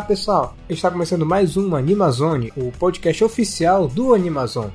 [0.00, 4.72] Olá pessoal, está começando mais um Animazone, o podcast oficial do Animazone.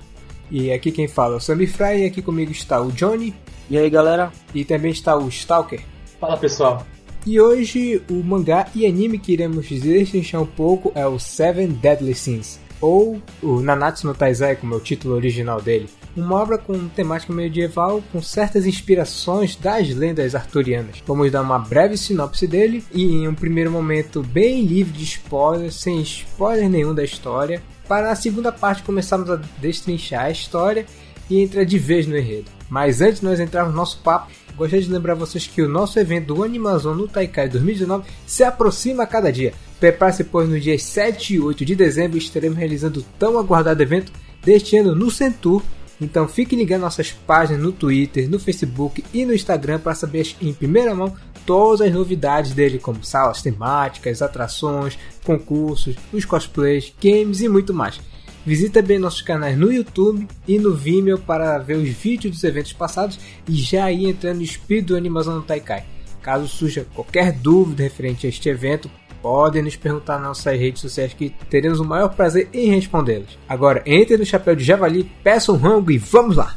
[0.52, 3.34] E aqui quem fala é o Sammy Fry e aqui comigo está o Johnny.
[3.68, 4.32] E aí galera?
[4.54, 5.82] E também está o Stalker.
[6.20, 6.86] Fala pessoal.
[7.26, 12.14] E hoje o mangá e anime que iremos destrinchar um pouco é o Seven Deadly
[12.14, 16.88] Sins, ou o Nanatsu no Taizai, como é o título original dele uma obra com
[16.88, 21.04] temática medieval com certas inspirações das lendas arturianas.
[21.06, 25.76] Vamos dar uma breve sinopse dele e em um primeiro momento bem livre de spoilers,
[25.76, 30.86] sem spoiler nenhum da história, para na segunda parte começarmos a destrinchar a história
[31.30, 32.50] e entrar de vez no enredo.
[32.70, 36.00] Mas antes de nós entrarmos no nosso papo, gostaria de lembrar vocês que o nosso
[36.00, 39.54] evento do Animazon no Taikai 2019 se aproxima a cada dia.
[39.80, 44.12] Prepare-se, pois no dia 7 e 8 de dezembro estaremos realizando o tão aguardado evento
[44.44, 45.62] deste ano no Centur,
[46.00, 50.54] então fique ligando nossas páginas no Twitter, no Facebook e no Instagram para saber em
[50.54, 51.16] primeira mão
[51.46, 58.00] todas as novidades dele, como salas temáticas, atrações, concursos, os cosplays, games e muito mais.
[58.46, 62.74] Visite também nossos canais no YouTube e no Vimeo para ver os vídeos dos eventos
[62.74, 65.84] passados e já ir entrando no espírito do Animação no Taikai.
[66.22, 68.90] Caso surja qualquer dúvida referente a este evento,
[69.26, 73.40] podem nos perguntar nas nossas redes sociais que teremos o maior prazer em respondê-las.
[73.50, 76.56] Agora, entre no chapéu de javali, peça um rango e vamos lá!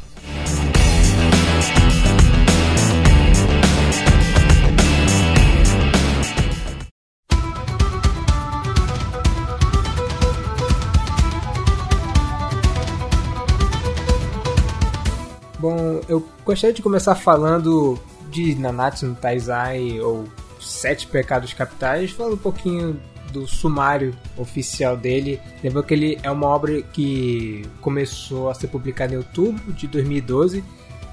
[15.58, 17.98] Bom, eu gostaria de começar falando
[18.30, 20.28] de Nanatsu no Taizai ou
[20.68, 23.00] Sete Pecados Capitais, fala um pouquinho
[23.32, 25.40] do sumário oficial dele.
[25.62, 30.62] Lembra que ele é uma obra que começou a ser publicada em outubro de 2012.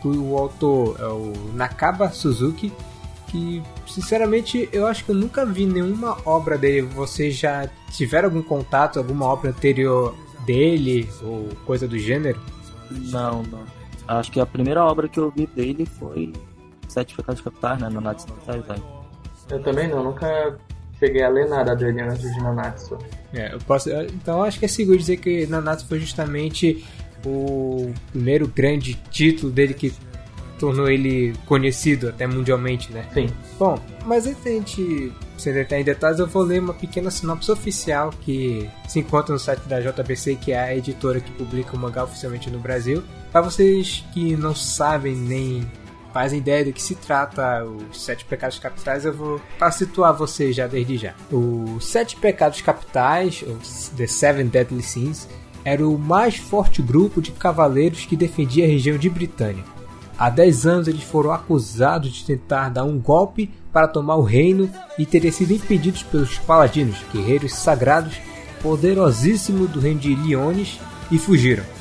[0.03, 2.72] O autor é o Nakaba Suzuki,
[3.28, 6.83] que sinceramente eu acho que eu nunca vi nenhuma obra dele.
[6.83, 12.39] Vocês já tiveram algum contato, alguma obra anterior dele ou coisa do gênero?
[12.92, 13.64] Não, não.
[14.08, 16.32] Acho que a primeira obra que eu vi dele foi
[16.87, 17.89] Sete Pecados Capitais, né?
[17.89, 18.95] No Natsu no Taizai.
[19.50, 20.58] Eu também não, nunca
[21.00, 22.98] cheguei a ler nada dele antes de Nanatsu.
[23.33, 26.86] É, eu posso, então acho que é seguro dizer que Nanatsu foi justamente
[27.26, 29.94] o primeiro grande título dele que
[30.60, 33.05] tornou ele conhecido até mundialmente, né?
[33.14, 33.28] Sim.
[33.60, 37.52] Bom, mas antes da gente se entrar em detalhes, eu vou ler uma pequena sinopse
[37.52, 41.80] oficial que se encontra no site da JBC, que é a editora que publica o
[41.80, 43.04] mangá oficialmente no Brasil.
[43.32, 45.70] Para vocês que não sabem nem
[46.15, 50.65] fazem ideia do que se trata os Sete Pecados Capitais, eu vou situar vocês já
[50.65, 51.14] desde já.
[51.30, 55.27] Os Sete Pecados Capitais, os The Seven Deadly Sins,
[55.65, 59.65] era o mais forte grupo de cavaleiros que defendia a região de Britânia.
[60.17, 64.71] Há 10 anos eles foram acusados de tentar dar um golpe para tomar o reino
[64.98, 68.15] e terem sido impedidos pelos paladinos, guerreiros sagrados
[68.61, 70.80] poderosíssimos do reino de Liones,
[71.11, 71.74] e fugiram.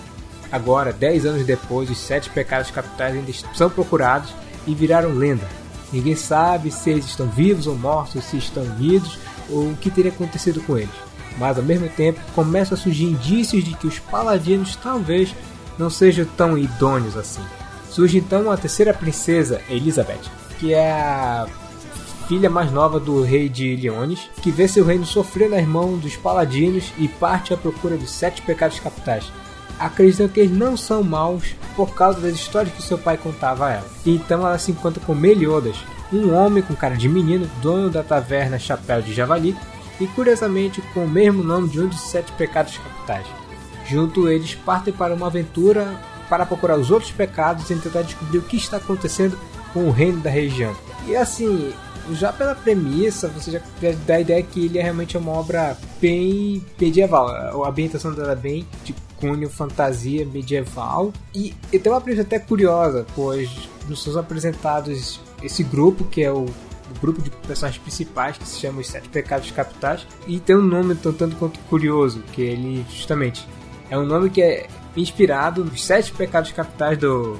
[0.54, 4.32] Agora, 10 anos depois, os sete pecados capitais ainda são procurados
[4.68, 5.48] e viraram lenda.
[5.92, 9.18] Ninguém sabe se eles estão vivos ou mortos, se estão unidos
[9.50, 10.94] ou o que teria acontecido com eles.
[11.38, 15.34] Mas ao mesmo tempo começam a surgir indícios de que os paladinos talvez
[15.76, 17.42] não sejam tão idôneos assim.
[17.90, 20.22] Surge então a terceira princesa, Elizabeth,
[20.60, 21.48] que é a
[22.28, 26.14] filha mais nova do rei de Leones, que vê seu reino sofrer nas mãos dos
[26.14, 29.32] paladinos e parte à procura dos sete pecados capitais,
[29.78, 33.72] acreditam que eles não são maus por causa das histórias que seu pai contava a
[33.72, 33.86] ela.
[34.06, 35.76] Então ela se encontra com Meliodas,
[36.12, 39.56] um homem com cara de menino, dono da taverna Chapéu de Javali,
[40.00, 43.26] e curiosamente com o mesmo nome de um dos sete pecados capitais.
[43.86, 45.94] Junto eles partem para uma aventura
[46.28, 49.38] para procurar os outros pecados e tentar descobrir o que está acontecendo
[49.72, 50.74] com o reino da região.
[51.06, 51.72] E assim,
[52.12, 53.60] já pela premissa, você já
[54.06, 57.28] dá a ideia que ele é realmente uma obra bem medieval.
[57.28, 61.12] A ambientação dela é bem de cunho fantasia medieval.
[61.34, 66.30] E, e tem uma premissa até curiosa, pois nos são apresentados esse grupo que é
[66.30, 70.56] o, o grupo de personagens principais que se chama os Sete Pecados Capitais e tem
[70.56, 73.46] um nome tanto quanto curioso, que ele justamente
[73.90, 77.38] é um nome que é inspirado nos Sete Pecados Capitais do,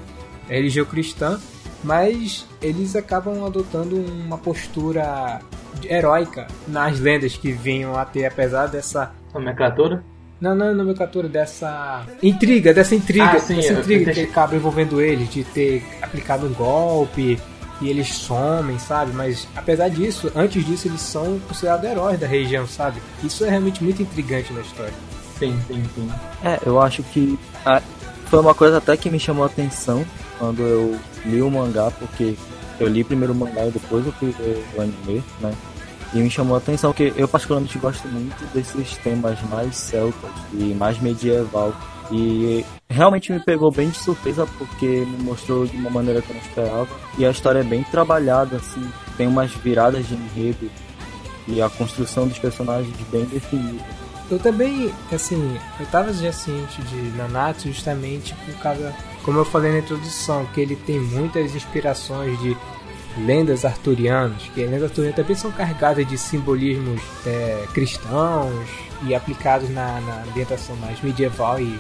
[0.49, 1.39] da religião cristã,
[1.83, 5.41] mas eles acabam adotando uma postura
[5.85, 10.03] heróica nas lendas que vinham a ter, apesar dessa nomenclatura
[10.45, 15.01] não, não é nomenclatura dessa intriga, dessa intriga, ah, sim, dessa intriga que acaba envolvendo
[15.01, 17.41] eles de ter aplicado um golpe
[17.81, 19.13] e eles somem, sabe?
[19.15, 23.01] Mas apesar disso, antes disso eles são considerados heróis da região, sabe?
[23.23, 24.93] Isso é realmente muito intrigante na história.
[25.39, 26.11] Sim, sim, sim.
[26.45, 27.81] É, eu acho que a,
[28.27, 30.05] foi uma coisa até que me chamou a atenção
[30.39, 32.37] quando eu li o mangá, porque
[32.79, 35.53] eu li primeiro o mangá e depois eu fui ver o anime, né?
[36.15, 40.73] E me chamou a atenção que eu particularmente gosto muito desses temas mais celtas e
[40.73, 41.75] mais medieval.
[42.13, 46.37] E realmente me pegou bem de surpresa porque me mostrou de uma maneira que eu
[46.37, 46.89] não esperava.
[47.19, 50.71] E a história é bem trabalhada, assim, tem umas viradas de enredo
[51.49, 53.85] e a construção dos personagens bem definida.
[54.31, 59.79] Eu também, assim, eu tava ciente de Nanatsu justamente por causa, como eu falei na
[59.81, 62.57] introdução, que ele tem muitas inspirações de
[63.19, 68.69] lendas arturianas, que lendas arturianas também são carregadas de simbolismos é, cristãos
[69.07, 71.79] e aplicados na, na, ambientação mais medieval e,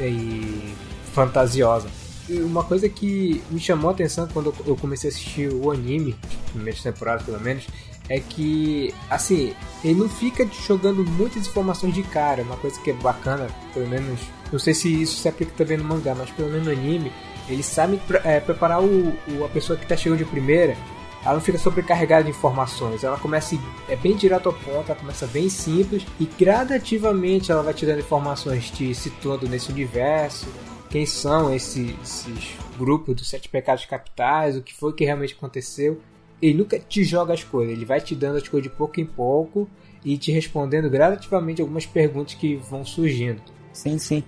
[0.00, 0.74] e
[1.12, 1.88] fantasiosa.
[2.28, 6.16] E uma coisa que me chamou a atenção quando eu comecei a assistir o anime,
[6.52, 7.66] primeiras temporadas pelo menos,
[8.08, 9.54] é que, assim,
[9.84, 12.42] ele não fica jogando muitas informações de cara.
[12.42, 15.84] Uma coisa que é bacana, pelo menos, não sei se isso se aplica também no
[15.84, 17.12] mangá, mas pelo menos no anime,
[17.50, 20.76] ele sabe é, preparar o, o, a pessoa que está chegando de primeira.
[21.22, 23.54] Ela não fica sobrecarregada de informações, ela começa
[23.90, 28.00] é bem direto ao ponto, ela começa bem simples e gradativamente ela vai te dando
[28.00, 30.46] informações te situando nesse universo,
[30.88, 36.00] quem são esses, esses grupos dos sete pecados capitais, o que foi que realmente aconteceu
[36.40, 39.06] ele nunca te joga as coisas, ele vai te dando as coisas de pouco em
[39.06, 39.68] pouco
[40.04, 43.42] e te respondendo gradativamente algumas perguntas que vão surgindo.
[43.72, 44.24] Sim, sim.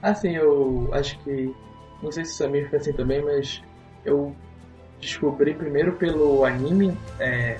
[0.00, 1.54] Assim, eu acho que.
[2.02, 3.62] Não sei se o Samir fica assim também, mas
[4.04, 4.34] eu
[5.00, 7.58] descobri primeiro pelo anime é,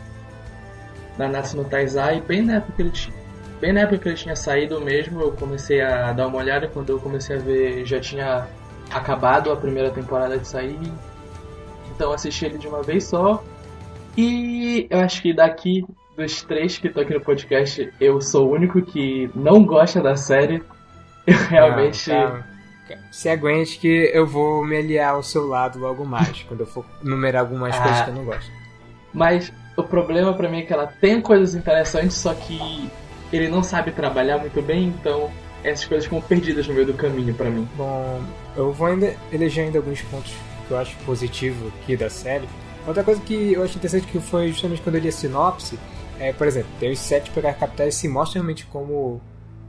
[1.18, 3.22] Nanatsu no Taizai, bem na época que ele tinha.
[3.60, 6.66] Bem na época que ele tinha saído mesmo, eu comecei a dar uma olhada.
[6.66, 8.48] Quando eu comecei a ver, já tinha
[8.90, 10.78] acabado a primeira temporada de sair.
[11.94, 13.42] Então assisti ele de uma vez só.
[14.16, 15.84] E eu acho que daqui
[16.16, 20.16] dos três que estão aqui no podcast, eu sou o único que não gosta da
[20.16, 20.62] série.
[21.24, 22.10] Eu realmente.
[23.10, 26.84] Se aguente que eu vou me aliar ao seu lado logo mais, quando eu for
[27.02, 28.50] numerar algumas ah, coisas que eu não gosto.
[29.12, 32.90] Mas o problema para mim é que ela tem coisas interessantes, só que
[33.32, 35.30] ele não sabe trabalhar muito bem, então
[35.64, 37.68] essas coisas ficam perdidas no meio do caminho para mim.
[37.76, 38.20] Bom,
[38.56, 40.32] eu vou ainda eleger ainda alguns pontos
[40.66, 42.48] que eu acho positivo aqui da série.
[42.86, 45.78] Outra coisa que eu acho interessante que foi justamente quando eu li a sinopse,
[46.18, 49.20] é, por exemplo, tem os sete pegar capitais se mostra realmente como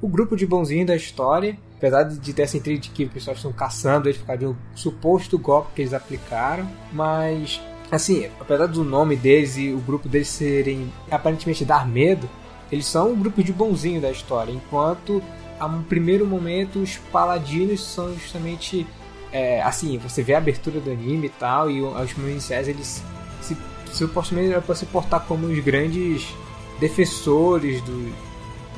[0.02, 3.36] o grupo de bonzinho da história, apesar de ter essa intriga de que os pessoal
[3.36, 7.60] estão caçando eles por causa de um suposto golpe que eles aplicaram, mas
[7.92, 12.30] assim, apesar do nome deles e o grupo deles serem aparentemente dar medo,
[12.72, 15.22] eles são um grupo de bonzinho da história, enquanto
[15.60, 18.88] a um primeiro momento os paladinos são justamente
[19.34, 23.04] é, assim, você vê a abertura do anime e tal, e os iniciais eles
[23.42, 23.58] se,
[23.92, 26.34] supostamente eram para se portar como os grandes
[26.80, 28.33] defensores do,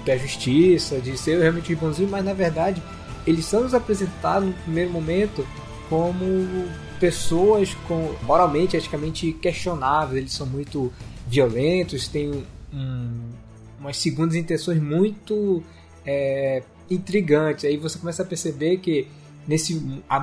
[0.06, 2.82] da justiça, de ser realmente bonzinho, mas na verdade
[3.26, 5.46] eles são nos apresentados no primeiro momento
[5.90, 6.26] como
[7.00, 10.92] pessoas com moralmente, eticamente questionáveis, eles são muito
[11.28, 12.44] violentos, têm
[12.74, 13.30] um,
[13.80, 15.64] umas segundas intenções muito
[16.06, 17.66] é, intrigantes.
[17.66, 19.08] Aí você começa a perceber que
[19.48, 19.80] nesse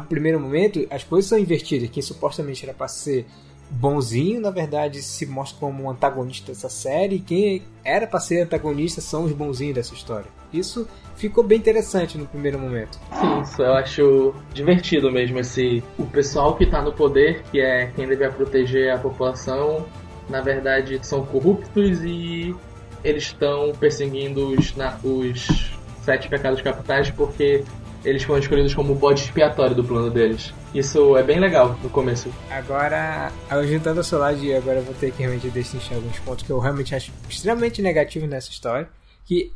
[0.09, 1.89] primeiro momento, as coisas são invertidas.
[1.91, 3.27] Quem supostamente era para ser
[3.73, 7.17] bonzinho, na verdade, se mostra como um antagonista dessa série.
[7.17, 10.27] E quem era para ser antagonista são os bonzinhos dessa história.
[10.53, 10.87] Isso
[11.17, 12.99] ficou bem interessante no primeiro momento.
[13.19, 15.39] Sim, isso eu acho divertido mesmo.
[15.39, 19.87] Esse, o pessoal que está no poder, que é quem deve proteger a população,
[20.29, 22.55] na verdade são corruptos e
[23.03, 27.65] eles estão perseguindo os, na, os sete pecados capitais porque
[28.05, 30.53] eles foram escolhidos como bode expiatório do plano deles.
[30.75, 32.31] Isso é bem legal no começo.
[32.51, 33.31] Agora,
[33.65, 36.95] juntando a Solage, agora eu vou ter que realmente destrinchar alguns pontos que eu realmente
[36.95, 38.89] acho extremamente negativos nessa história.
[39.25, 39.53] Que,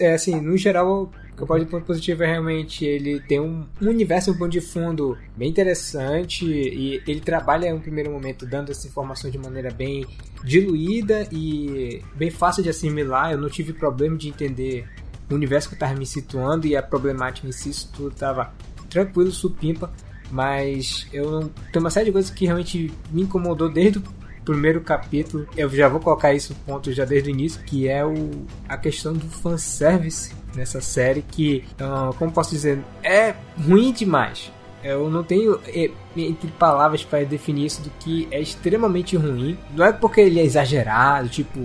[0.00, 3.66] é, assim, no geral, o que eu posso ponto positivo é realmente ele tem um
[3.80, 8.70] universo, um ponto de fundo bem interessante e ele trabalha em um primeiro momento dando
[8.70, 10.06] essa informação de maneira bem
[10.44, 13.32] diluída e bem fácil de assimilar.
[13.32, 14.88] Eu não tive problema de entender
[15.34, 18.52] o universo que eu tava me situando e a problemática em si, isso tudo tava
[18.88, 19.92] tranquilo, supimpa,
[20.30, 21.48] mas eu não.
[21.72, 24.02] Tem uma série de coisas que realmente me incomodou desde o
[24.44, 25.46] primeiro capítulo.
[25.56, 28.14] Eu já vou colocar isso ponto já desde o início, que é o,
[28.68, 33.34] a questão do fanservice nessa série, que, uh, como posso dizer, é
[33.66, 34.52] ruim demais.
[34.82, 39.58] Eu não tenho é, entre palavras para definir isso do que é extremamente ruim.
[39.74, 41.58] Não é porque ele é exagerado, tipo,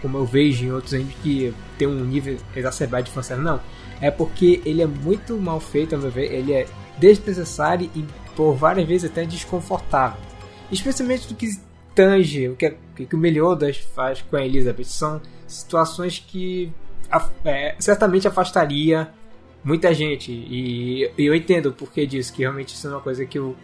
[0.00, 3.60] como eu vejo em outros animes que tem um nível exacerbado de fanservice, não.
[4.00, 6.32] É porque ele é muito mal feito, a meu ver.
[6.32, 6.66] Ele é
[6.98, 8.04] desnecessário e
[8.36, 10.20] por várias vezes até desconfortável.
[10.70, 11.48] Especialmente do que
[11.94, 14.84] tange o que, que o Meliodas faz com a Elizabeth.
[14.84, 16.72] São situações que
[17.44, 19.12] é, certamente afastaria
[19.64, 20.30] muita gente.
[20.30, 23.56] E, e, eu entendo o porquê disso, que realmente isso é uma coisa que eu,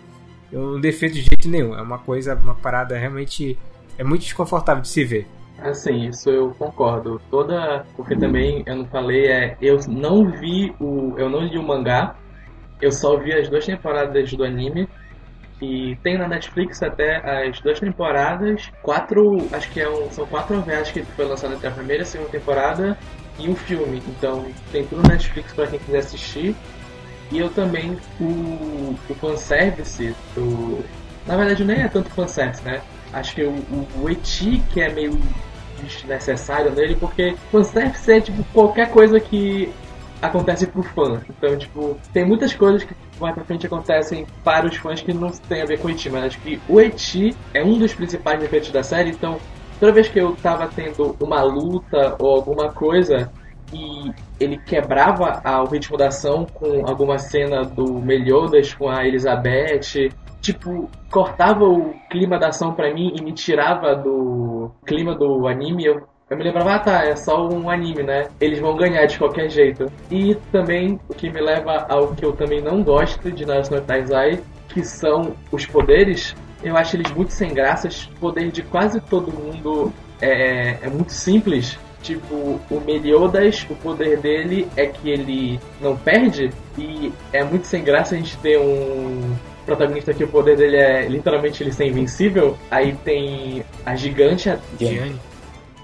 [0.51, 1.75] eu não defendo de jeito nenhum.
[1.77, 3.59] É uma coisa, uma parada realmente.
[3.97, 5.29] É muito desconfortável de se ver.
[5.59, 7.21] Assim, isso eu concordo.
[7.31, 7.87] Toda.
[7.97, 9.57] Porque também eu não falei, é.
[9.61, 11.15] Eu não vi o.
[11.17, 12.17] Eu não li o mangá.
[12.81, 14.89] Eu só vi as duas temporadas do anime.
[15.59, 17.17] Que tem na Netflix até
[17.49, 18.71] as duas temporadas.
[18.83, 19.47] Quatro.
[19.53, 22.31] Acho que é um, são quatro OVAs que foi lançado até a primeira e segunda
[22.31, 22.99] temporada.
[23.39, 24.03] E um filme.
[24.09, 26.57] Então tem tudo na Netflix para quem quiser assistir.
[27.31, 27.97] E eu também.
[28.21, 30.85] O, o fanservice do.
[31.27, 32.83] Na verdade nem é tanto fanservice, né?
[33.15, 35.19] Acho que o, o, o Eti que é meio
[35.83, 39.73] desnecessário nele, porque fanservice é tipo qualquer coisa que
[40.21, 41.21] acontece pro fã.
[41.29, 45.31] Então, tipo, tem muitas coisas que mais pra frente acontecem para os fãs que não
[45.31, 48.41] tem a ver com o Eti, mas acho que o Eti é um dos principais
[48.41, 49.39] defeitos da série, então
[49.79, 53.31] toda vez que eu tava tendo uma luta ou alguma coisa
[53.73, 60.11] e ele quebrava o ritmo da ação com alguma cena do Meliodas com a Elizabeth
[60.45, 65.87] tipo, cortava o clima da ação pra mim e me tirava do clima do anime,
[65.87, 68.29] eu, eu me lembrava, ah tá, é só um anime, né?
[68.39, 69.91] Eles vão ganhar de qualquer jeito.
[70.11, 73.81] E também o que me leva ao que eu também não gosto de Naruto no
[73.81, 76.37] Taizai, que são os poderes.
[76.63, 78.11] Eu acho eles muito sem graças.
[78.17, 81.79] O poder de quase todo mundo é, é muito simples.
[82.03, 86.51] Tipo, o Meliodas, o poder dele é que ele não perde.
[86.77, 89.35] E é muito sem graça a gente ter um
[89.65, 92.57] protagonista que o poder dele é literalmente ele ser invencível.
[92.71, 95.21] Aí tem a gigante, a Diane.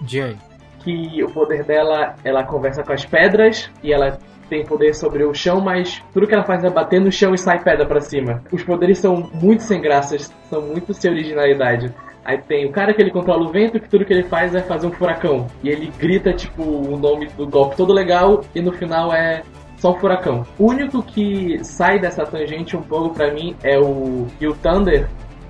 [0.03, 0.39] Diane.
[0.83, 4.19] Que o poder dela, ela conversa com as pedras e ela
[4.49, 7.39] tem poder sobre o chão, mas tudo que ela faz é bater no chão e
[7.39, 8.43] sai pedra para cima.
[8.51, 11.95] Os poderes são muito sem graças, são muito sem originalidade.
[12.25, 14.61] Aí tem o cara que ele controla o vento, que tudo que ele faz é
[14.61, 15.47] fazer um furacão.
[15.63, 19.43] E ele grita, tipo, o nome do golpe todo legal, e no final é
[19.81, 20.47] só um furacão.
[20.59, 25.09] O único que sai dessa tangente um pouco para mim é o o Thunder,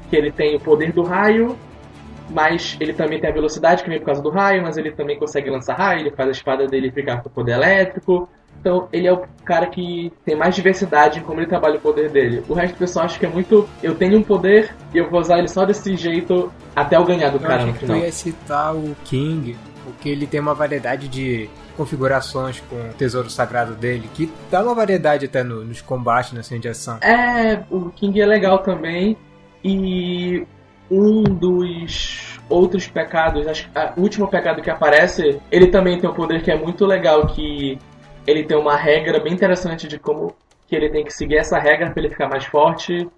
[0.08, 1.56] que ele tem o poder do raio,
[2.30, 5.18] mas ele também tem a velocidade que vem por causa do raio, mas ele também
[5.18, 8.28] consegue lançar raio, ele faz a espada dele ficar com o poder elétrico.
[8.60, 12.10] Então ele é o cara que tem mais diversidade em como ele trabalha o poder
[12.10, 12.44] dele.
[12.48, 13.68] O resto do pessoal acha que é muito.
[13.82, 17.30] Eu tenho um poder e eu vou usar ele só desse jeito até eu ganhar
[17.30, 17.96] do eu cara no final.
[17.96, 21.48] Eu ia citar o King, porque ele tem uma variedade de
[21.80, 26.42] configurações com o tesouro sagrado dele, que dá uma variedade até no, nos combates, na
[26.42, 26.98] cena de ação.
[27.00, 29.16] É, o King é legal também.
[29.64, 30.46] E
[30.90, 36.42] um dos outros pecados, acho o último pecado que aparece, ele também tem um poder
[36.42, 37.78] que é muito legal, que
[38.26, 40.34] ele tem uma regra bem interessante de como
[40.68, 43.08] que ele tem que seguir essa regra para ele ficar mais forte.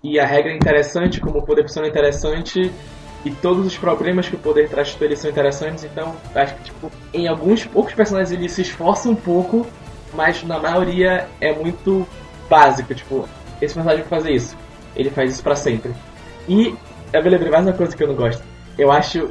[0.00, 2.70] E a regra é interessante, como o poder funciona interessante,
[3.26, 6.62] e todos os problemas que o poder traz para ele são interessantes, então acho que
[6.62, 9.66] tipo, em alguns poucos personagens ele se esforça um pouco,
[10.14, 12.06] mas na maioria é muito
[12.48, 13.28] básico, tipo,
[13.60, 14.56] esse personagem vai fazer isso,
[14.94, 15.92] ele faz isso para sempre.
[16.48, 16.76] E
[17.12, 18.44] eu me lembrei mais uma coisa que eu não gosto.
[18.78, 19.28] Eu acho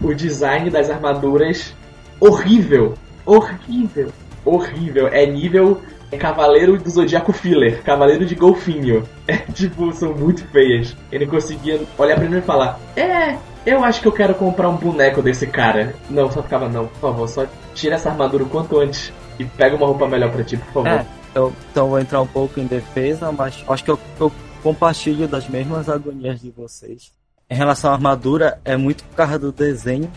[0.00, 1.74] o design das armaduras
[2.18, 2.94] horrível,
[3.26, 4.10] horrível,
[4.42, 5.08] horrível.
[5.08, 5.82] É nível
[6.16, 9.06] Cavaleiro do Zodíaco Filler, Cavaleiro de Golfinho.
[9.26, 10.96] É tipo, são muito feias.
[11.12, 13.36] Ele conseguia olhar pra mim e falar: É,
[13.66, 15.94] eu acho que eu quero comprar um boneco desse cara.
[16.08, 19.76] Não, só ficava, não, por favor, só tira essa armadura o quanto antes e pega
[19.76, 20.88] uma roupa melhor pra ti, por favor.
[20.88, 25.28] É, eu, então vou entrar um pouco em defesa, mas acho que eu, eu compartilho
[25.28, 27.12] das mesmas agonias de vocês.
[27.50, 30.10] Em relação à armadura, é muito por causa do desenho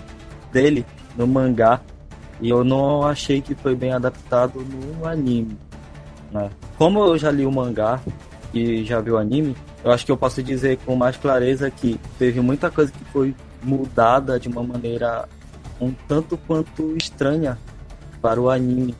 [0.51, 1.81] dele no mangá.
[2.41, 5.57] E eu não achei que foi bem adaptado no anime.
[6.31, 6.49] Né?
[6.77, 7.99] Como eu já li o mangá
[8.53, 11.99] e já vi o anime, eu acho que eu posso dizer com mais clareza que
[12.17, 15.27] teve muita coisa que foi mudada de uma maneira
[15.79, 17.57] um tanto quanto estranha
[18.21, 18.95] para o anime,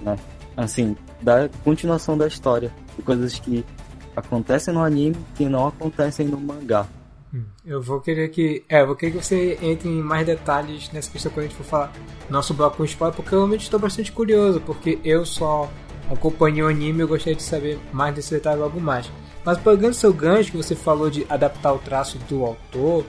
[0.00, 0.16] né?
[0.56, 3.64] Assim, da continuação da história, de coisas que
[4.14, 6.86] acontecem no anime que não acontecem no mangá.
[7.32, 8.64] Hum, eu vou querer que.
[8.68, 11.64] É, vou querer que você entre em mais detalhes nessa questão quando a gente for
[11.64, 11.92] falar
[12.28, 15.70] nosso bloco com spoiler, porque eu realmente estou bastante curioso, porque eu só
[16.10, 19.10] acompanhei o anime, eu gostaria de saber mais desse detalhe logo mais.
[19.44, 23.04] Mas pegando seu gancho que você falou de adaptar o traço do autor,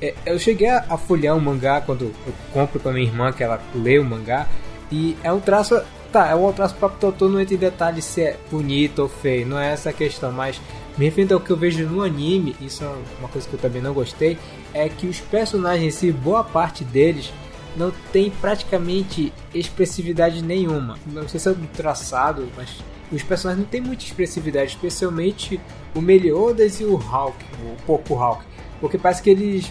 [0.00, 3.60] é, eu cheguei a, folhear um mangá quando eu compro para minha irmã, que ela
[3.74, 4.46] lê o mangá,
[4.90, 5.80] e é um traço.
[6.12, 9.08] Tá, é um traço próprio do autor, não entra em detalhes se é bonito ou
[9.08, 10.60] feio, não é essa a questão, mas
[10.96, 12.88] me referindo ao que eu vejo no anime, isso é
[13.18, 14.38] uma coisa que eu também não gostei,
[14.72, 17.32] é que os personagens em si, boa parte deles,
[17.76, 20.98] não tem praticamente expressividade nenhuma.
[21.06, 25.60] Não sei se é do traçado, mas os personagens não têm muita expressividade, especialmente
[25.94, 28.44] o Meliodas e o Hulk, o Poco Hulk.
[28.80, 29.70] Porque parece que eles.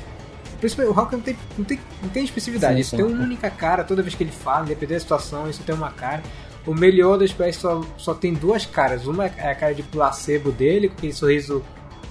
[0.59, 2.97] Principalmente o Hulk não tem, não tem, não tem expressividade, sim, isso sim.
[2.97, 5.91] tem uma única cara, toda vez que ele fala, independente da situação, isso tem uma
[5.91, 6.23] cara.
[6.65, 9.05] O Meliodas parece que só, só tem duas caras.
[9.05, 11.63] Uma é a cara de placebo dele, com aquele sorriso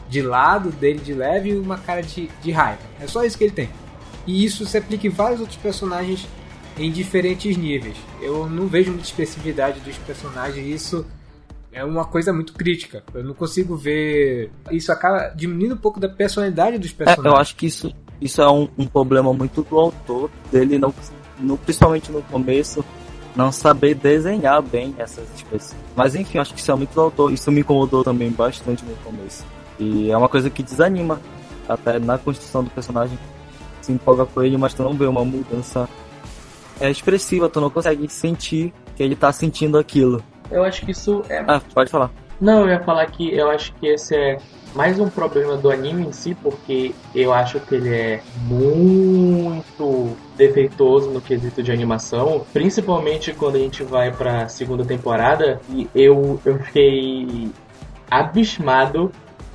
[0.09, 2.83] de lado dele de leve, e uma cara de, de raiva.
[3.01, 3.69] É só isso que ele tem.
[4.27, 6.27] E isso se aplica em vários outros personagens
[6.79, 7.97] em diferentes níveis.
[8.21, 11.07] Eu não vejo muita expressividade dos personagens e isso
[11.73, 13.03] é uma coisa muito crítica.
[13.13, 14.51] Eu não consigo ver.
[14.71, 17.27] Isso acaba diminuindo um pouco da personalidade dos personagens.
[17.27, 20.95] É, eu acho que isso, isso é um, um problema muito do autor, dele não,
[21.39, 22.85] no, principalmente no começo,
[23.35, 25.75] não saber desenhar bem essas espécies.
[25.97, 27.33] Mas enfim, acho que isso é muito do autor.
[27.33, 29.45] Isso me incomodou também bastante no começo.
[29.79, 31.21] E é uma coisa que desanima
[31.69, 33.19] até na construção do personagem.
[33.85, 35.87] Se empolga com ele, mas tu não vê uma mudança
[36.81, 40.23] é expressiva, tu não consegue sentir que ele tá sentindo aquilo.
[40.51, 41.45] Eu acho que isso é.
[41.47, 42.11] Ah, pode falar.
[42.41, 44.39] Não, eu ia falar que eu acho que esse é
[44.75, 51.11] mais um problema do anime em si, porque eu acho que ele é muito defeituoso
[51.11, 56.59] no quesito de animação, principalmente quando a gente vai pra segunda temporada, e eu, eu
[56.59, 57.51] fiquei
[58.11, 59.13] abismado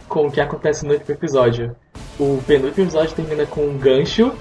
[0.07, 1.75] com o que acontece no último episódio.
[2.19, 4.33] O penúltimo episódio termina com um gancho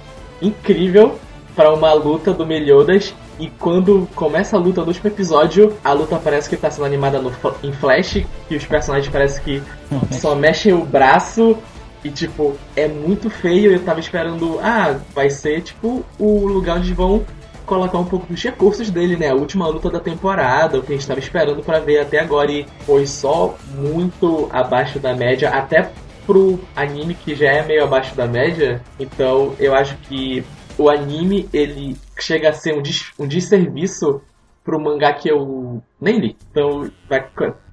[0.42, 1.18] incrível
[1.54, 6.20] para uma luta do Meliodas e quando começa a luta no último episódio, a luta
[6.22, 7.32] parece que tá sendo animada no,
[7.62, 9.62] em flash, e os personagens parece que
[10.10, 11.56] só mexem o braço
[12.02, 13.72] e tipo, é muito feio.
[13.72, 17.24] Eu tava esperando, ah, vai ser tipo o lugar onde vão
[17.64, 19.30] colocar um pouco dos recursos dele, né?
[19.30, 22.50] A última luta da temporada, o que a gente tava esperando para ver até agora
[22.50, 25.92] e foi só muito abaixo da média, até
[26.28, 28.82] pro anime que já é meio abaixo da média.
[29.00, 30.44] Então, eu acho que
[30.76, 34.20] o anime ele chega a ser um, des um desserviço
[34.62, 36.36] pro mangá que eu nem li.
[36.50, 37.26] Então, vai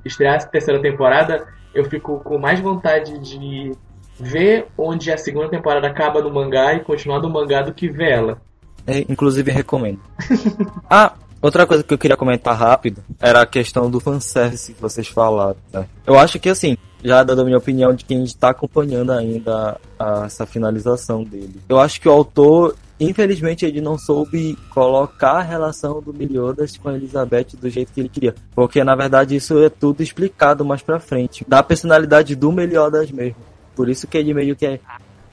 [0.06, 3.74] estrear a terceira temporada, eu fico com mais vontade de
[4.18, 8.12] ver onde a segunda temporada acaba no mangá e continuar no mangá do que ver
[8.12, 8.42] ela.
[8.88, 10.00] É, inclusive recomendo.
[10.90, 15.10] ah, outra coisa que eu queria comentar rápido era a questão do fanservice que vocês
[15.10, 15.58] falaram.
[15.74, 15.86] Né?
[16.08, 20.26] Eu acho que assim, já dando a minha opinião de quem está acompanhando ainda a,
[20.26, 21.62] essa finalização dele.
[21.70, 26.88] Eu acho que o autor Infelizmente ele não soube colocar a relação do Meliodas com
[26.88, 28.34] a Elizabeth do jeito que ele queria.
[28.56, 31.44] Porque na verdade isso é tudo explicado mais pra frente.
[31.46, 33.36] Da personalidade do Meliodas mesmo.
[33.76, 34.80] Por isso que ele meio que é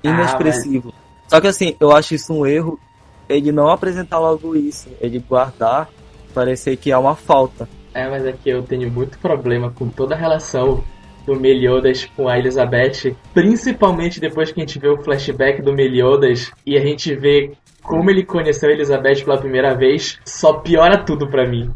[0.02, 0.92] inexpressivo.
[0.92, 1.28] Ah.
[1.28, 2.80] Só que assim, eu acho isso um erro
[3.28, 4.88] ele não apresentar logo isso.
[5.00, 5.88] Ele guardar,
[6.34, 7.68] parecer que há uma falta.
[7.94, 10.82] É, mas é que eu tenho muito problema com toda a relação
[11.26, 16.50] do Meliodas com a Elizabeth, principalmente depois que a gente vê o flashback do Meliodas
[16.66, 21.28] e a gente vê como ele conheceu a Elizabeth pela primeira vez, só piora tudo
[21.28, 21.70] para mim.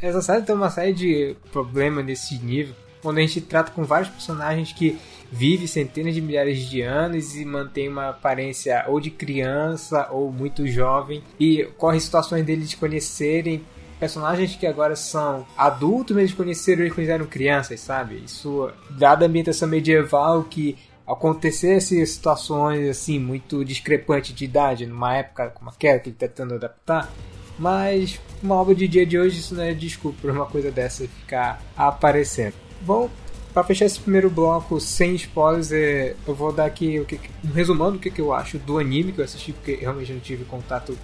[0.00, 4.08] Essa série tem uma série de problemas nesse nível, quando a gente trata com vários
[4.08, 4.98] personagens que
[5.30, 10.66] vivem centenas de milhares de anos e mantém uma aparência ou de criança ou muito
[10.66, 13.62] jovem e corre situações deles de conhecerem
[14.00, 18.22] personagens que agora são adultos, mas eles conheceram eles quando eram crianças, sabe?
[18.24, 25.50] Isso, dada a ambientação medieval que acontecesse situações assim muito discrepantes de idade numa época
[25.50, 27.12] como aquela que ele está tentando adaptar,
[27.58, 31.06] mas uma obra de dia de hoje isso não é desculpa por uma coisa dessa
[31.06, 32.54] ficar aparecendo.
[32.80, 33.10] Bom,
[33.52, 37.04] para fechar esse primeiro bloco sem spoilers, é, eu vou dar aqui
[37.44, 40.20] um resumando o que, que eu acho do anime que eu assisti, porque realmente não
[40.20, 40.96] tive contato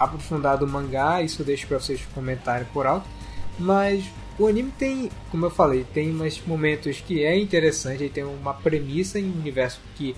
[0.00, 3.06] aprofundado o mangá, isso deixo para vocês comentarem por alto.
[3.58, 4.02] Mas
[4.38, 8.54] o anime tem, como eu falei, tem umas momentos que é interessante, ele tem uma
[8.54, 10.16] premissa em um universo que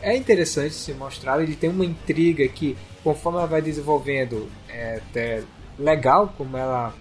[0.00, 5.42] é interessante se mostrar, ele tem uma intriga que, conforme ela vai desenvolvendo, é até
[5.78, 6.94] legal, como ela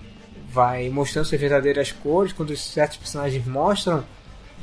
[0.51, 4.03] vai mostrando suas verdadeiras cores, quando certos personagens mostram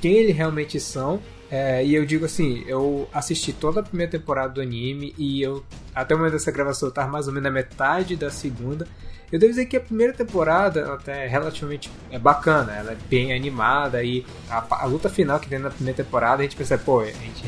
[0.00, 1.20] quem eles realmente são.
[1.50, 5.64] É, e eu digo assim, eu assisti toda a primeira temporada do anime e eu
[5.94, 8.86] até o momento dessa gravação eu tava mais ou menos na metade da segunda.
[9.30, 13.34] Eu devo dizer que a primeira temporada até é relativamente é bacana, ela é bem
[13.34, 17.00] animada e a, a, luta final que tem na primeira temporada a gente pensa, pô,
[17.00, 17.46] a gente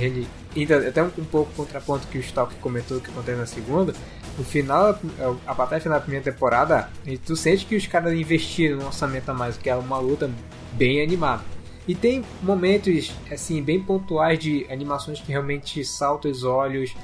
[0.54, 3.94] ele, até um, um pouco contraponto que o Stalk comentou que acontece na segunda.
[4.36, 6.90] No final, a, a batalha final da primeira temporada,
[7.24, 10.30] tu sente que os caras investiram no orçamento a mais, que é uma luta
[10.72, 11.42] bem animada.
[11.88, 16.94] E tem momentos assim bem pontuais de animações que realmente saltam os olhos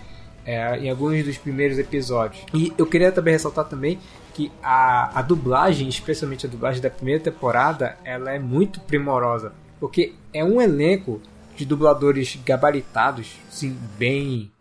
[0.45, 2.45] é, em alguns dos primeiros episódios.
[2.55, 3.99] E eu queria também ressaltar também
[4.33, 10.15] que a, a dublagem, especialmente a dublagem da primeira temporada, ela é muito primorosa, porque
[10.33, 11.21] é um elenco
[11.57, 14.53] de dubladores gabaritados, sim, bem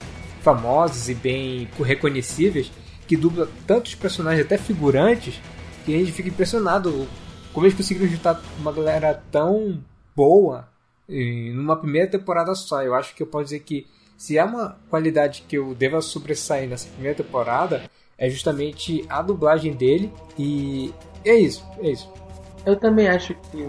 [0.41, 2.71] famosos e bem reconhecíveis,
[3.05, 5.41] que dubla tantos personagens, até figurantes,
[5.83, 7.07] que a gente fica impressionado
[7.53, 9.83] como eles conseguiram juntar uma galera tão
[10.15, 10.67] boa
[11.07, 12.81] numa primeira temporada só.
[12.81, 16.69] Eu acho que eu posso dizer que se há uma qualidade que eu deva sobressair
[16.69, 22.11] nessa primeira temporada, é justamente a dublagem dele e é isso, é isso.
[22.65, 23.63] Eu também acho que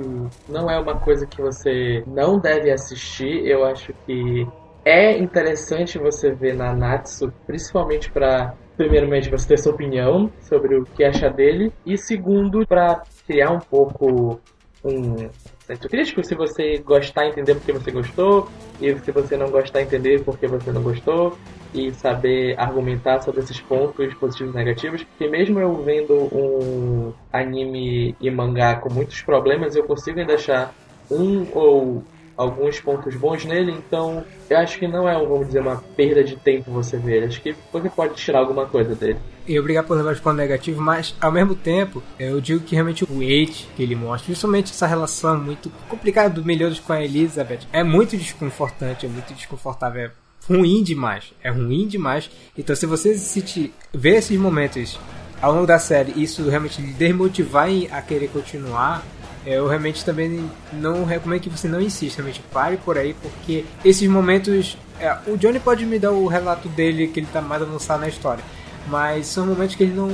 [0.48, 3.46] não é uma coisa que você não deve assistir.
[3.46, 4.46] Eu acho que
[4.84, 10.84] é interessante você ver na Natsu, principalmente para primeiramente você ter sua opinião sobre o
[10.84, 14.40] que acha dele e segundo para criar um pouco
[14.84, 15.28] um
[15.66, 18.48] senso crítico se você gostar entender porque você gostou
[18.80, 21.36] e se você não gostar entender porque você não gostou
[21.74, 28.16] e saber argumentar sobre esses pontos positivos e negativos porque mesmo eu vendo um anime
[28.20, 30.72] e mangá com muitos problemas eu consigo ainda achar
[31.10, 32.04] um ou
[32.36, 36.36] alguns pontos bons nele, então eu acho que não é, vamos dizer, uma perda de
[36.36, 37.24] tempo você ver.
[37.24, 39.18] Acho que você pode tirar alguma coisa dele.
[39.46, 43.04] E obrigado por levar os pontos negativos, mas ao mesmo tempo, eu digo que realmente
[43.04, 47.60] o hate que ele mostra, principalmente essa relação muito complicada do Melhores com a Elizabeth,
[47.72, 50.10] é muito desconfortante, é muito desconfortável, é
[50.48, 51.32] ruim demais.
[51.42, 52.30] É ruim demais.
[52.58, 54.98] Então se você se ver esses momentos
[55.40, 59.04] ao longo da série, isso realmente desmotivar a querer continuar,
[59.46, 64.08] eu realmente também não recomendo que você não insista, realmente pare por aí, porque esses
[64.08, 64.76] momentos.
[64.98, 68.08] É, o Johnny pode me dar o relato dele que ele tá mais avançado na
[68.08, 68.42] história,
[68.88, 70.08] mas são momentos que ele não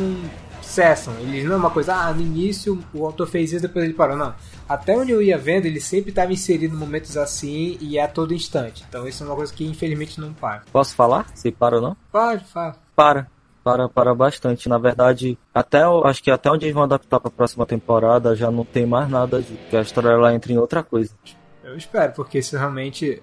[0.60, 1.14] cessam.
[1.20, 4.16] Eles não é uma coisa, ah, no início o autor fez isso, depois ele parou.
[4.16, 4.34] Não.
[4.68, 8.34] Até onde eu ia vendo, ele sempre estava inserido em momentos assim e a todo
[8.34, 8.84] instante.
[8.88, 10.62] Então isso é uma coisa que infelizmente não para.
[10.72, 11.26] Posso falar?
[11.34, 11.96] Se para ou não?
[12.10, 12.76] Pode, fala.
[12.94, 13.28] Para
[13.62, 14.68] para, para bastante.
[14.68, 18.50] Na verdade, até acho que até onde eles vão adaptar para a próxima temporada já
[18.50, 21.12] não tem mais nada que a história ela entra em outra coisa.
[21.62, 23.22] Eu espero, porque isso realmente.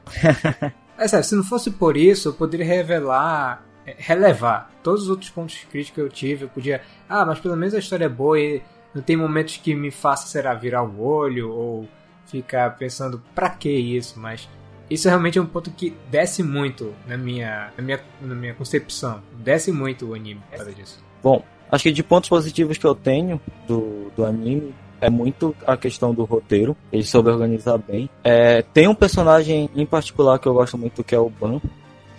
[0.97, 5.29] é sério, se não fosse por isso, eu poderia revelar, é, relevar todos os outros
[5.29, 6.45] pontos críticos que eu tive.
[6.45, 6.81] Eu podia.
[7.07, 8.61] Ah, mas pelo menos a história é boa e
[8.93, 11.87] não tem momentos que me faça, será, virar o olho ou
[12.25, 14.47] ficar pensando pra que isso, mas
[14.89, 19.21] isso realmente é um ponto que desce muito na minha, na minha, na minha concepção.
[19.33, 21.03] Desce muito o anime por causa disso.
[21.21, 25.77] Bom, acho que de pontos positivos que eu tenho do, do anime é muito a
[25.77, 26.75] questão do roteiro.
[26.91, 28.09] Ele soube organizar bem.
[28.23, 31.61] É, tem um personagem em particular que eu gosto muito que é o Ban.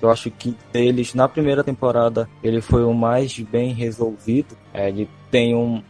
[0.00, 4.56] Eu acho que deles, na primeira temporada, ele foi o mais bem resolvido.
[4.72, 5.83] É, ele tem um,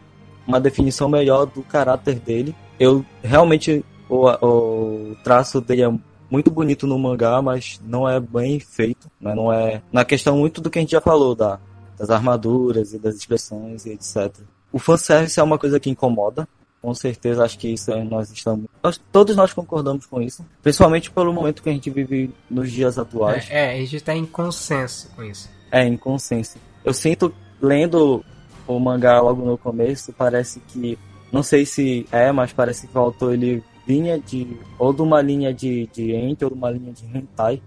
[0.47, 2.55] uma definição melhor do caráter dele.
[2.79, 5.89] Eu realmente o, o traço dele é
[6.31, 9.35] muito bonito no mangá, mas não é bem feito, né?
[9.35, 11.59] Não é na questão muito do que a gente já falou da
[11.99, 14.35] das armaduras e das expressões e etc.
[14.73, 16.49] O fanservice é uma coisa que incomoda,
[16.81, 18.67] com certeza acho que isso é, nós estamos.
[18.83, 20.45] Nós, todos nós concordamos com isso.
[20.63, 23.47] Principalmente pelo momento que a gente vive nos dias atuais.
[23.51, 25.51] É, é a gente está em consenso com isso.
[25.71, 26.57] É, em consenso.
[26.83, 28.25] Eu sinto, lendo
[28.67, 30.99] o mangá logo no começo, parece que.
[31.31, 34.57] Não sei se é, mas parece que o autor ele linha de.
[34.79, 37.61] ou de uma linha de, de ente ou de uma linha de hentai.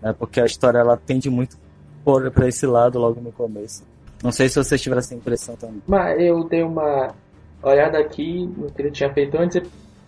[0.00, 0.12] Né?
[0.12, 1.56] Porque a história ela tende muito
[2.04, 3.84] por, pra esse lado logo no começo.
[4.22, 5.82] Não sei se vocês tiveram essa impressão também.
[5.86, 7.14] Mas eu dei uma
[7.62, 9.62] olhada aqui no que ele tinha feito antes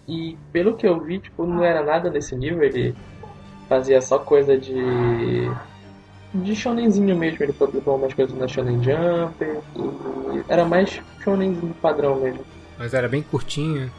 [0.09, 2.95] e pelo que eu vi, tipo, não era nada nesse nível, ele
[3.69, 4.75] fazia só coisa de
[6.33, 12.21] de shonenzinho mesmo, ele publicou umas coisas na Shonen Jump e era mais shonenzinho padrão
[12.21, 12.45] mesmo.
[12.79, 13.91] Mas era bem curtinho.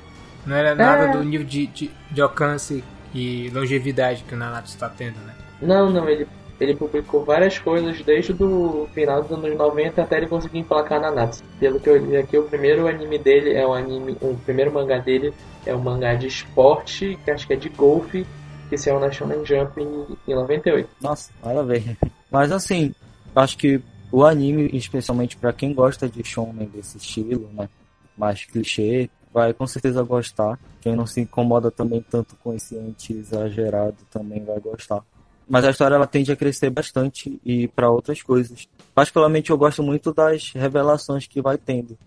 [0.46, 1.12] Não era nada é...
[1.12, 5.36] do nível de, de, de, alcance e longevidade que o Nanatsu está tendo, né?
[5.62, 6.28] Não, não, ele,
[6.60, 11.44] ele publicou várias coisas desde o final dos anos 90 até ele conseguir emplacar Nanatsu.
[11.60, 14.98] Pelo que eu li aqui, o primeiro anime dele é um anime, o primeiro mangá
[14.98, 15.34] dele
[15.66, 18.26] é um mangá de esporte, que acho que é de golfe,
[18.70, 20.90] que saiu na Shonen Jump em, em 98.
[21.02, 21.98] Nossa, nada a ver.
[22.32, 22.96] Mas assim,
[23.36, 27.70] acho que o anime, especialmente para quem gosta de shonen desse estilo, né,
[28.18, 30.60] mais clichê, vai com certeza gostar.
[30.82, 35.04] Quem não se incomoda também tanto com esse anti-exagerado também vai gostar.
[35.48, 38.68] Mas a história ela tende a crescer bastante e para outras coisas.
[38.94, 41.98] Particularmente eu gosto muito das revelações que vai tendo.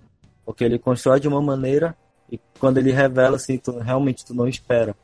[0.44, 1.96] Porque ele constrói de uma maneira
[2.30, 4.96] e quando ele revela, assim, tu, realmente tu não espera.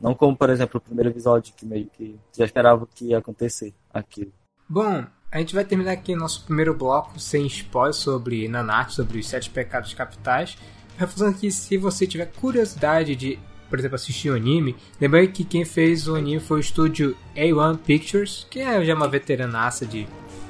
[0.00, 3.74] Não como, por exemplo, o primeiro episódio que meio que já esperava que ia acontecer
[3.92, 4.32] aquilo.
[4.68, 9.28] Bom, a gente vai terminar aqui nosso primeiro bloco sem spoiler sobre Nanatsu, sobre os
[9.28, 10.56] sete pecados capitais
[10.98, 13.38] reforçando que se você tiver curiosidade de,
[13.70, 17.78] por exemplo, assistir o anime, lembre que quem fez o anime foi o estúdio A1
[17.78, 20.06] Pictures, que é já uma veteranaça de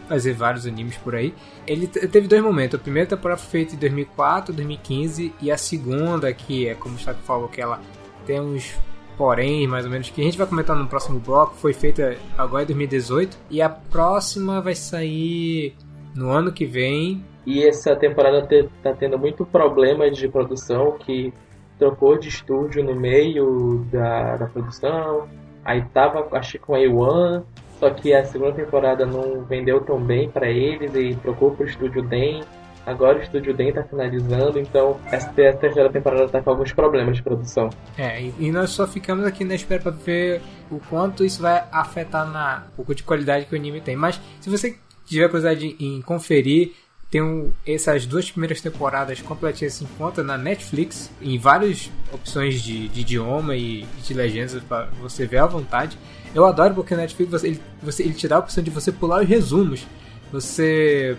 [0.09, 1.35] fazer vários animes por aí.
[1.67, 2.81] Ele teve dois momentos.
[2.81, 6.99] A primeira temporada foi feita em 2004, 2015 e a segunda, que é como o
[6.99, 7.81] Chaco falou, que ela
[8.27, 8.75] tem uns
[9.19, 12.63] porém, mais ou menos, que a gente vai comentar no próximo bloco, foi feita agora
[12.63, 15.75] em 2018 e a próxima vai sair
[16.15, 21.33] no ano que vem, e essa temporada te, tá tendo muito problema de produção, que
[21.79, 25.27] trocou de estúdio no meio da, da produção.
[25.65, 27.43] Aí tava, acho que com a A1,
[27.81, 32.03] só que a segunda temporada não vendeu tão bem para eles e trocou pro estúdio
[32.03, 32.43] Den.
[32.85, 37.23] Agora o Estúdio Den tá finalizando, então essa terceira temporada tá com alguns problemas de
[37.23, 37.71] produção.
[37.97, 42.31] É, e nós só ficamos aqui na espera pra ver o quanto isso vai afetar
[42.31, 43.97] na pouco de qualidade que o anime tem.
[43.97, 46.73] Mas se você tiver curiosidade em conferir,
[47.17, 53.01] um, essas duas primeiras temporadas completinhas se encontra na Netflix, em várias opções de, de
[53.01, 55.99] idioma e, de legendas para você ver à vontade.
[56.35, 59.23] Eu adoro porque o Netflix ele, você, ele te dá a opção de você pular
[59.23, 59.87] os resumos.
[60.31, 61.17] Você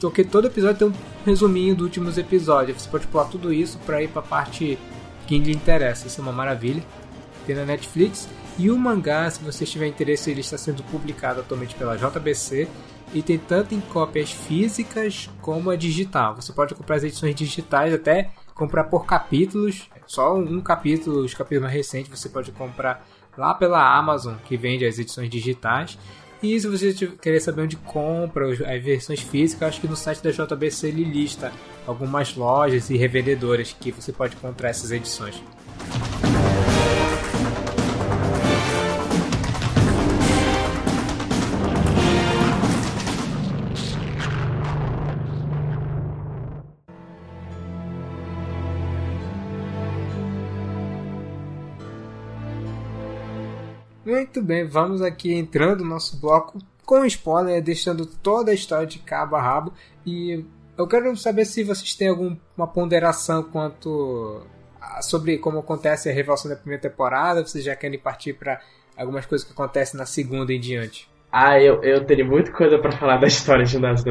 [0.00, 2.82] porque todo episódio tem um resuminho dos últimos episódios.
[2.82, 4.78] Você pode pular tudo isso para ir para a parte
[5.26, 6.06] que lhe interessa.
[6.06, 6.82] Isso é uma maravilha.
[7.46, 8.28] Tem na Netflix.
[8.58, 12.68] E o mangá, se você tiver interesse, ele está sendo publicado atualmente pela JBC
[13.16, 16.36] e tem tanto em cópias físicas como a digital.
[16.36, 19.88] Você pode comprar as edições digitais, até comprar por capítulos.
[20.06, 24.84] Só um capítulo, os capítulos mais recentes, você pode comprar lá pela Amazon, que vende
[24.84, 25.98] as edições digitais.
[26.42, 30.30] E se você querer saber onde compra as versões físicas, acho que no site da
[30.30, 31.50] JBC ele lista
[31.86, 35.42] algumas lojas e revendedoras que você pode encontrar essas edições.
[54.26, 58.98] Muito bem, vamos aqui entrando no nosso bloco com spoiler, deixando toda a história de
[58.98, 59.72] cabo a rabo.
[60.04, 60.44] E
[60.76, 64.42] eu quero saber se vocês têm alguma ponderação quanto
[64.80, 67.46] a, sobre como acontece a revelação da primeira temporada.
[67.46, 68.60] Vocês já querem partir para
[68.96, 71.08] algumas coisas que acontecem na segunda em diante?
[71.30, 74.10] Ah, eu, eu teria muita coisa para falar da história de Naruto,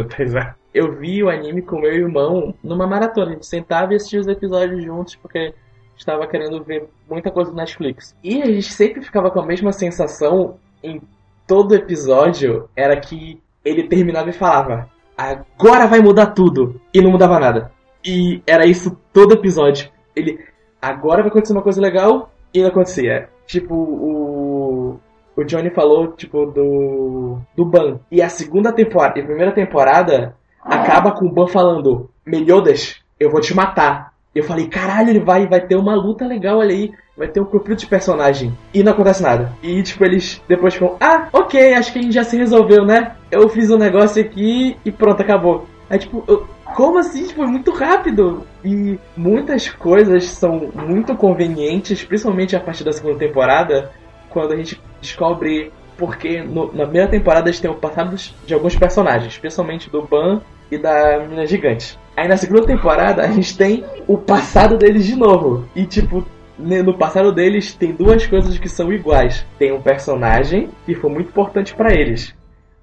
[0.73, 3.31] Eu vi o anime com meu irmão numa maratona.
[3.31, 5.53] A gente sentava e assistia os episódios juntos, porque
[5.97, 8.15] estava querendo ver muita coisa do Netflix.
[8.23, 11.01] E a gente sempre ficava com a mesma sensação em
[11.47, 17.39] todo episódio, era que ele terminava e falava: "Agora vai mudar tudo" e não mudava
[17.39, 17.71] nada.
[18.03, 19.89] E era isso todo episódio.
[20.15, 20.39] Ele
[20.81, 23.29] agora vai acontecer uma coisa legal e não acontecia.
[23.47, 24.99] Tipo, o
[25.35, 27.99] o Johnny falou tipo do do Ban.
[28.09, 33.41] E a segunda temporada, a primeira temporada acaba com o Ban falando: "Meliodas, eu vou
[33.41, 34.13] te matar".
[34.35, 36.91] Eu falei, caralho, ele vai, vai ter uma luta legal ali aí.
[37.17, 38.55] Vai ter um conflito de personagem.
[38.73, 39.53] E não acontece nada.
[39.63, 43.15] E, tipo, eles depois ficam, ah, ok, acho que a gente já se resolveu, né?
[43.31, 45.65] Eu fiz um negócio aqui e pronto, acabou.
[45.89, 46.45] Aí, tipo, eu,
[46.75, 47.25] como assim?
[47.25, 48.45] Tipo, é muito rápido.
[48.63, 53.91] E muitas coisas são muito convenientes, principalmente a partir da segunda temporada,
[54.29, 58.53] quando a gente descobre porque no, na primeira temporada a gente tem o passado de
[58.53, 61.97] alguns personagens, especialmente do Ban e da Menina Gigante.
[62.15, 65.65] Aí na segunda temporada a gente tem o passado deles de novo.
[65.75, 66.25] E tipo,
[66.57, 69.45] no passado deles tem duas coisas que são iguais.
[69.59, 72.33] Tem um personagem que foi muito importante para eles.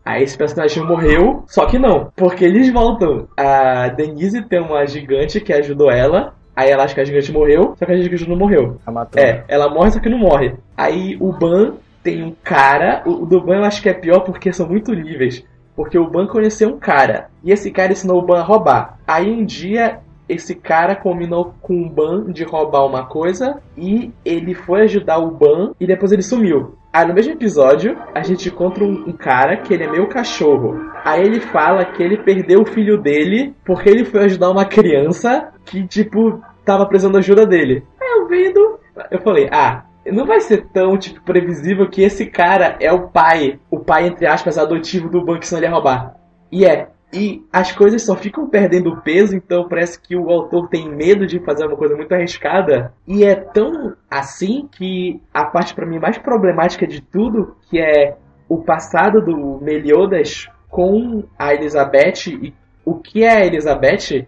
[0.04, 3.28] Aí esse personagem morreu, só que não, porque eles voltam.
[3.36, 6.34] A Denise tem uma gigante que ajudou ela.
[6.54, 8.78] Aí ela acha que a gigante morreu, só que a gigante não morreu.
[9.18, 10.54] É, ela morre, só que não morre.
[10.76, 13.02] Aí o Ban tem um cara.
[13.06, 15.44] O do Ban eu acho que é pior porque são muito níveis.
[15.74, 17.30] Porque o Ban conheceu um cara.
[17.42, 18.98] E esse cara ensinou o Ban a roubar.
[19.06, 24.54] Aí um dia esse cara combinou com o Ban de roubar uma coisa e ele
[24.54, 26.74] foi ajudar o Ban e depois ele sumiu.
[26.92, 30.90] Aí no mesmo episódio, a gente encontra um, um, cara que ele é meio cachorro.
[31.04, 35.52] Aí ele fala que ele perdeu o filho dele porque ele foi ajudar uma criança
[35.64, 37.82] que, tipo, tava precisando da ajuda dele.
[38.00, 38.78] Aí eu vendo,
[39.11, 43.60] eu falei, ah, não vai ser tão, tipo, previsível que esse cara é o pai,
[43.70, 46.16] o pai, entre aspas, adotivo do banco, senão ele ia roubar.
[46.50, 46.88] E é.
[47.14, 51.38] E as coisas só ficam perdendo peso, então parece que o autor tem medo de
[51.40, 52.94] fazer uma coisa muito arriscada.
[53.06, 58.16] E é tão assim que a parte para mim mais problemática de tudo, que é
[58.48, 64.26] o passado do Meliodas com a Elizabeth e o que é a Elizabeth,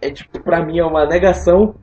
[0.00, 1.74] é tipo, pra mim é uma negação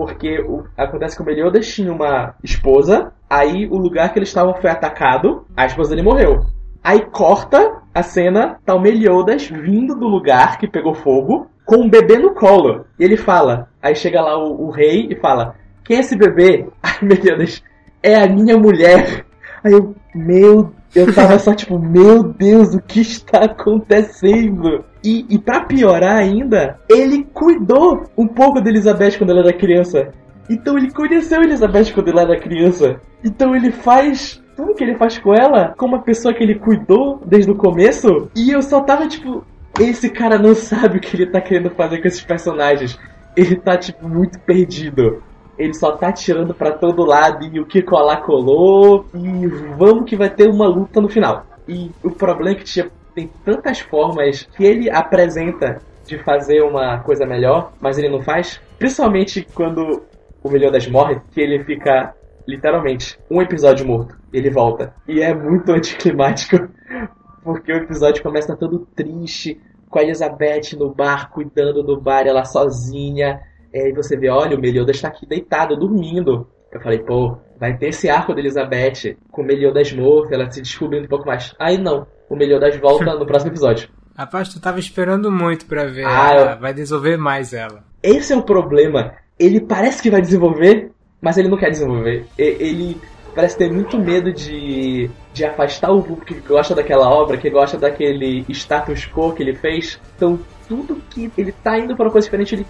[0.00, 4.54] porque o, acontece que o Meliodas tinha uma esposa, aí o lugar que eles estavam
[4.54, 6.46] foi atacado, a esposa dele morreu.
[6.82, 11.90] Aí corta a cena, tá o Meliodas vindo do lugar que pegou fogo, com um
[11.90, 12.86] bebê no colo.
[12.98, 16.66] E ele fala, aí chega lá o, o rei e fala, quem é esse bebê?
[16.82, 17.62] Aí Meliodas,
[18.02, 19.26] é a minha mulher.
[19.62, 24.84] Aí eu, meu, eu tava só tipo, meu Deus, o que está acontecendo?
[25.04, 30.12] E, e para piorar ainda, ele cuidou um pouco da Elizabeth quando ela era criança.
[30.48, 33.00] Então ele conheceu a Elizabeth quando ela era criança.
[33.24, 37.22] Então ele faz tudo que ele faz com ela com uma pessoa que ele cuidou
[37.24, 38.28] desde o começo.
[38.34, 39.44] E eu só tava tipo,
[39.78, 42.98] esse cara não sabe o que ele tá querendo fazer com esses personagens.
[43.36, 45.22] Ele tá tipo muito perdido.
[45.60, 49.04] Ele só tá tirando para todo lado e o que colar colou.
[49.14, 49.46] E
[49.76, 51.46] vamos que vai ter uma luta no final.
[51.68, 57.00] E o problema é que tinha tem tantas formas que ele apresenta de fazer uma
[57.00, 58.60] coisa melhor, mas ele não faz.
[58.78, 60.02] Principalmente quando
[60.42, 62.14] o Meliodas morre, que ele fica
[62.46, 64.18] literalmente um episódio morto.
[64.32, 64.94] Ele volta.
[65.06, 66.68] E é muito anticlimático,
[67.44, 72.44] porque o episódio começa todo triste, com a Elizabeth no bar, cuidando do bar, ela
[72.44, 73.40] sozinha.
[73.72, 76.48] E aí você vê, olha, o Meliodas está aqui deitado, dormindo.
[76.72, 80.60] Eu falei, pô, vai ter esse arco da Elizabeth com o Meliodas morto, ela se
[80.60, 81.54] descobrindo um pouco mais.
[81.58, 83.88] Aí não, o Meliodas volta no próximo episódio.
[84.16, 86.04] Rapaz, tu tava esperando muito pra ver.
[86.04, 87.84] Ah, ela, vai desenvolver mais ela.
[88.02, 89.14] Esse é o problema.
[89.38, 92.26] Ele parece que vai desenvolver, mas ele não quer desenvolver.
[92.36, 93.00] Ele
[93.34, 97.78] parece ter muito medo de, de afastar o público que gosta daquela obra, que gosta
[97.78, 100.00] daquele status quo que ele fez.
[100.16, 102.66] Então, tudo que ele tá indo para uma coisa diferente, ele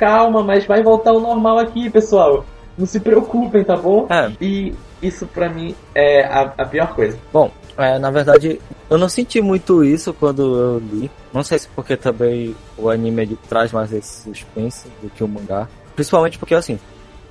[0.00, 2.46] calma, mas vai voltar ao normal aqui, pessoal.
[2.78, 4.06] Não se preocupem, tá bom?
[4.08, 4.32] É.
[4.40, 7.18] E isso pra mim é a, a pior coisa.
[7.30, 8.58] Bom, é, na verdade,
[8.88, 11.10] eu não senti muito isso quando eu li.
[11.32, 15.68] Não sei se porque também o anime traz mais esse suspense do que o mangá.
[15.94, 16.78] Principalmente porque, assim,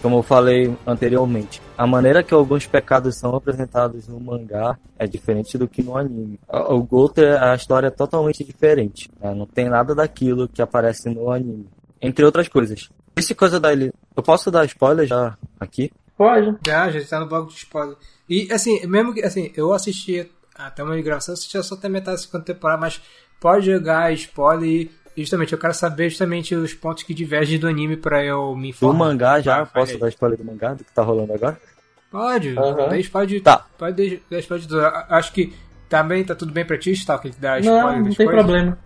[0.01, 5.57] como eu falei anteriormente, a maneira que alguns pecados são apresentados no mangá é diferente
[5.57, 6.39] do que no anime.
[6.47, 9.09] O Golter, a história é totalmente diferente.
[9.19, 9.33] Né?
[9.33, 11.67] Não tem nada daquilo que aparece no anime.
[12.01, 12.89] Entre outras coisas.
[13.15, 15.91] Esse coisa da Eu posso dar spoiler já aqui?
[16.17, 16.57] Pode.
[16.65, 17.95] Já, já está no bloco de spoiler.
[18.29, 22.23] E assim, mesmo que assim, eu assisti até uma gravação, assistia só até metade da
[22.23, 23.01] segunda temporada, mas
[23.39, 27.97] pode jogar spoiler e justamente eu quero saber justamente os pontos que divergem do anime
[27.97, 28.93] para eu me informar.
[28.93, 31.59] Do mangá já, ah, posso dar spoiler do mangá do que tá rolando agora?
[32.11, 32.89] Pode, uhum.
[32.89, 33.65] dá spoiler tá.
[33.77, 34.75] Pode dar spoiler de
[35.09, 35.53] Acho que
[35.87, 38.33] também tá tudo bem pra ti, tal, que dá spoiler Não, não tem coisas.
[38.33, 38.77] problema.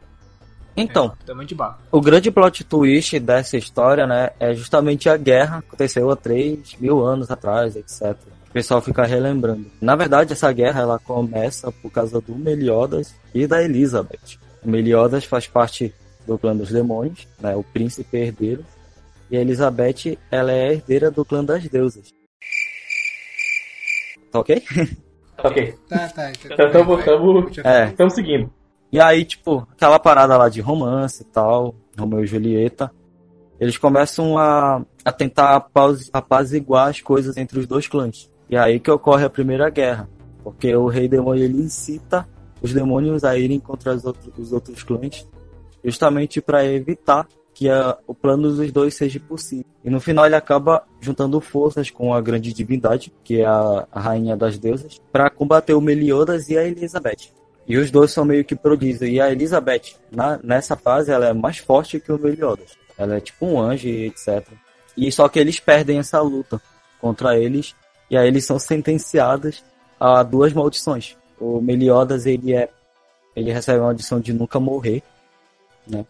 [0.76, 1.34] Então, é,
[1.92, 6.78] o grande plot twist dessa história, né, é justamente a guerra que aconteceu há 3
[6.80, 9.66] mil anos atrás, etc o pessoal fica relembrando.
[9.82, 14.38] Na verdade, essa guerra ela começa por causa do Meliodas e da Elizabeth.
[14.64, 15.92] O Meliodas faz parte
[16.28, 18.64] do clã dos demônios, né, o príncipe herdeiro,
[19.32, 22.14] e a Elizabeth ela é a herdeira do clã das deusas.
[24.32, 24.64] Tá ok?
[25.36, 25.76] Ok.
[25.90, 26.32] Tá, tá.
[26.32, 26.68] Então
[27.90, 28.16] estamos é.
[28.16, 28.54] seguindo.
[28.94, 32.92] E aí, tipo, aquela parada lá de romance e tal, Romeu e Julieta,
[33.60, 35.68] eles começam a, a tentar
[36.14, 38.30] apaziguar as coisas entre os dois clãs.
[38.48, 40.08] E aí que ocorre a primeira guerra,
[40.44, 42.30] porque o rei demônio ele incita
[42.62, 45.28] os demônios a irem contra os outros, os outros clãs,
[45.84, 49.66] justamente para evitar que a, o plano dos dois seja possível.
[49.84, 54.00] E no final ele acaba juntando forças com a grande divindade, que é a, a
[54.00, 57.43] rainha das deusas, para combater o Meliodas e a Elizabeth.
[57.68, 59.02] E os dois são meio que prodígios.
[59.02, 62.72] E a Elizabeth, na, nessa fase, ela é mais forte que o Meliodas.
[62.98, 64.46] Ela é tipo um anjo e etc.
[64.96, 66.62] E só que eles perdem essa luta
[67.00, 67.76] contra eles
[68.10, 69.64] e aí eles são sentenciados
[70.00, 71.18] a duas maldições.
[71.40, 72.70] O Meliodas, ele é
[73.36, 75.02] ele recebe uma maldição de nunca morrer,
[75.88, 76.06] né?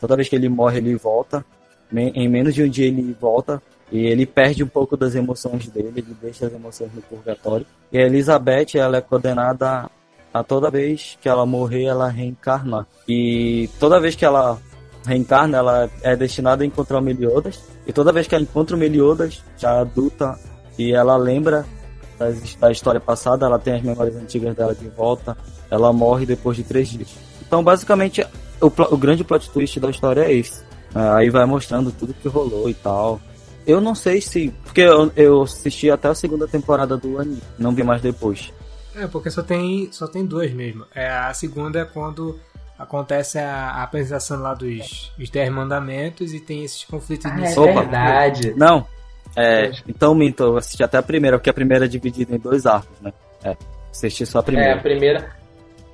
[0.00, 1.44] Toda vez que ele morre, ele volta.
[1.92, 3.62] Em menos de um dia ele volta
[3.92, 7.64] e ele perde um pouco das emoções dele, ele deixa as emoções no purgatório.
[7.92, 9.88] E a Elizabeth, ela é condenada
[10.34, 12.86] a toda vez que ela morrer, ela reencarnar.
[13.08, 14.58] E toda vez que ela
[15.06, 17.62] reencarna, ela é destinada a encontrar o Meliodas.
[17.86, 20.36] E toda vez que ela encontra o Meliodas, já adulta,
[20.76, 21.64] e ela lembra
[22.58, 25.36] da história passada, ela tem as memórias antigas dela de volta,
[25.70, 27.14] ela morre depois de três dias.
[27.46, 28.26] Então, basicamente,
[28.60, 30.62] o, o grande plot twist da história é esse.
[30.94, 33.20] É, aí vai mostrando tudo que rolou e tal.
[33.64, 34.52] Eu não sei se.
[34.64, 38.52] Porque eu, eu assisti até a segunda temporada do anime, não vi mais depois.
[38.96, 40.86] É, porque só tem, só tem duas mesmo.
[40.94, 42.38] É, a segunda é quando
[42.78, 47.72] acontece a, a apresentação lá dos, dos Dez Mandamentos e tem esses conflitos ah, É
[47.72, 48.54] verdade.
[48.56, 48.86] Não,
[49.36, 52.66] é, então, Minto, eu assisti até a primeira, porque a primeira é dividida em dois
[52.66, 53.12] arcos, né?
[53.42, 53.56] É,
[53.90, 54.70] assisti só a primeira.
[54.70, 55.30] É, a primeira,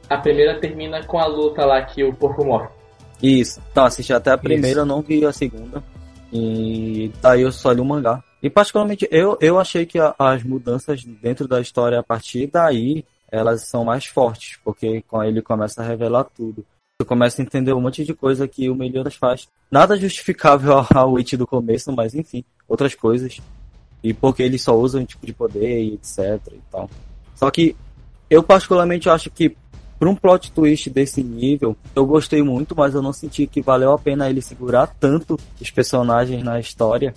[0.08, 2.68] a primeira termina com a luta lá que o porco morre.
[3.22, 3.60] Isso.
[3.70, 5.82] Então, assisti até a primeira, eu não vi a segunda.
[6.32, 8.22] E daí eu só li o mangá.
[8.42, 13.04] E particularmente, eu, eu achei que a, as mudanças dentro da história a partir daí,
[13.30, 16.64] elas são mais fortes, porque com ele começa a revelar tudo.
[16.98, 19.48] Tu começa a entender um monte de coisa que o Meliodas faz.
[19.70, 23.40] Nada justificável ao, It do começo, mas enfim outras coisas.
[24.02, 26.90] E porque ele só usa um tipo de poder e etc e tal.
[27.34, 27.76] Só que
[28.28, 29.56] eu particularmente acho que
[29.98, 33.92] para um plot twist desse nível, eu gostei muito, mas eu não senti que valeu
[33.92, 37.14] a pena ele segurar tanto os personagens na história,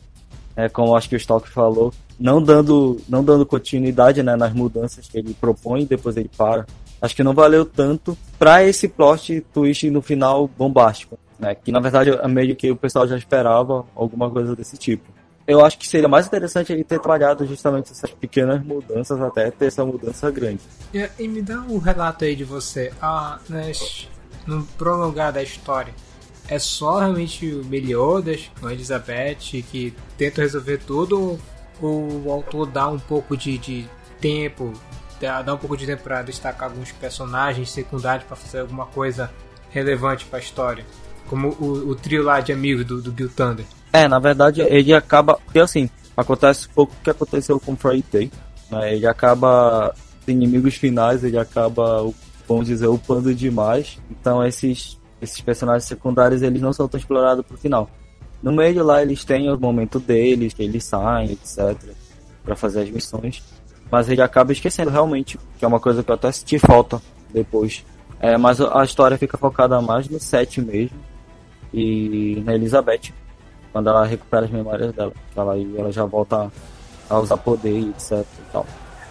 [0.56, 5.08] é, como acho que o Stalk falou, não dando, não dando continuidade né, nas mudanças
[5.08, 6.66] que ele propõe e depois ele para.
[7.01, 11.80] Acho que não valeu tanto para esse plot twist no final bombástico, né, que na
[11.80, 15.12] verdade é meio que o pessoal já esperava alguma coisa desse tipo
[15.45, 19.66] eu acho que seria mais interessante ele ter trabalhado justamente essas pequenas mudanças até ter
[19.66, 20.62] essa mudança grande.
[20.93, 23.72] E, e me dá um relato aí de você, ah, né,
[24.47, 25.93] no prolongar da história.
[26.48, 31.39] É só realmente o Meliodas a Elizabeth que tenta resolver tudo
[31.82, 33.88] ou o autor dá um pouco de, de
[34.20, 34.74] tempo,
[35.20, 39.32] dá, um pouco de tempo destacar alguns personagens secundários para fazer alguma coisa
[39.70, 40.86] relevante para a história?
[41.28, 43.66] Como o, o, trio lá de amigos do, do Bill Thunder.
[43.91, 45.39] É, na verdade ele acaba.
[45.46, 48.32] Porque assim, acontece pouco o que aconteceu com o Friday.
[48.70, 48.96] Né?
[48.96, 49.94] Ele acaba.
[50.26, 52.10] Inimigos finais, ele acaba,
[52.48, 54.00] vamos dizer, upando demais.
[54.10, 57.89] Então esses esses personagens secundários eles não são tão explorados pro final.
[58.41, 61.78] No meio lá eles têm o momento deles, que eles saem, etc,
[62.43, 63.41] para fazer as missões,
[63.89, 67.01] mas ele acaba esquecendo realmente, que é uma coisa que eu até senti falta
[67.34, 67.86] depois.
[68.19, 70.97] É, mas a história fica focada mais no set mesmo
[71.74, 73.13] e na Elizabeth,
[73.71, 76.51] quando ela recupera as memórias dela, ela, ela já volta
[77.09, 78.65] a usar poder e etc e tal.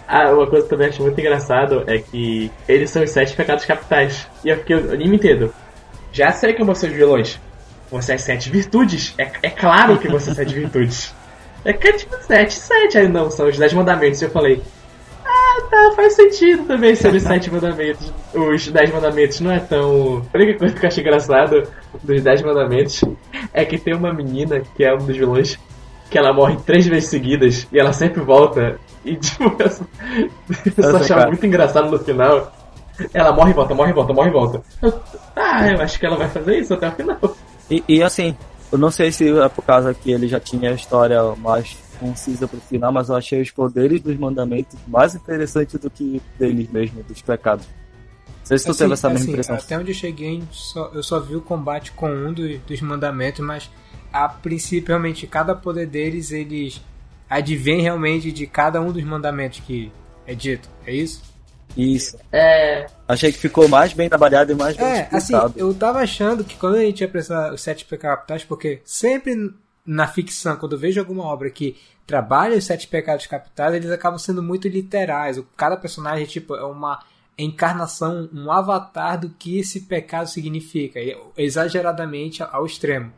[0.07, 3.35] Ah, uma coisa que eu também acho muito engraçado é que eles são os sete
[3.35, 4.27] pecados capitais.
[4.43, 5.53] E eu fiquei o anime inteiro.
[6.13, 7.41] Já sei que você os vilões.
[7.91, 9.13] Você é sete virtudes.
[9.17, 11.13] É, é claro que você é sete virtudes.
[11.65, 12.97] É que é tipo sete, sete.
[12.99, 14.21] Aí não, são os dez mandamentos.
[14.21, 14.61] E eu falei,
[15.25, 18.13] ah, tá, faz sentido também ser os sete mandamentos.
[18.31, 20.23] Os dez mandamentos não é tão.
[20.31, 21.63] A única coisa que eu acho engraçado
[22.03, 23.03] dos dez mandamentos
[23.51, 25.57] é que tem uma menina que é um dos vilões
[26.11, 28.77] que ela morre três vezes seguidas e ela sempre volta.
[29.03, 29.45] E tipo,
[30.77, 32.53] eu só achava muito engraçado no final
[33.13, 34.61] ela morre e volta, morre e volta, morre e volta.
[35.35, 37.37] ah, eu acho que ela vai fazer isso até o final.
[37.69, 38.35] E, e assim,
[38.71, 42.47] eu não sei se é por causa que ele já tinha a história mais concisa
[42.47, 47.01] pro final, mas eu achei os poderes dos mandamentos mais interessantes do que deles mesmo,
[47.03, 47.65] dos pecados.
[47.65, 49.55] Não sei se tu assim, teve essa mesma assim, impressão.
[49.55, 53.39] Até onde eu cheguei, só, eu só vi o combate com um dos, dos mandamentos,
[53.39, 53.69] mas
[54.11, 56.81] a princípio, realmente, cada poder deles, eles
[57.29, 59.91] advém realmente de cada um dos mandamentos que
[60.27, 60.69] é dito.
[60.85, 61.21] É isso?
[61.75, 62.17] Isso.
[62.31, 62.85] É.
[63.07, 66.55] Achei que ficou mais bem trabalhado e mais bem É, assim, eu tava achando que
[66.55, 69.53] quando a gente ia precisar os sete pecados capitais, porque sempre
[69.85, 74.19] na ficção, quando eu vejo alguma obra que trabalha os sete pecados capitais, eles acabam
[74.19, 75.41] sendo muito literais.
[75.57, 76.99] Cada personagem, tipo, é uma
[77.37, 80.99] encarnação, um avatar do que esse pecado significa,
[81.37, 83.11] exageradamente ao extremo.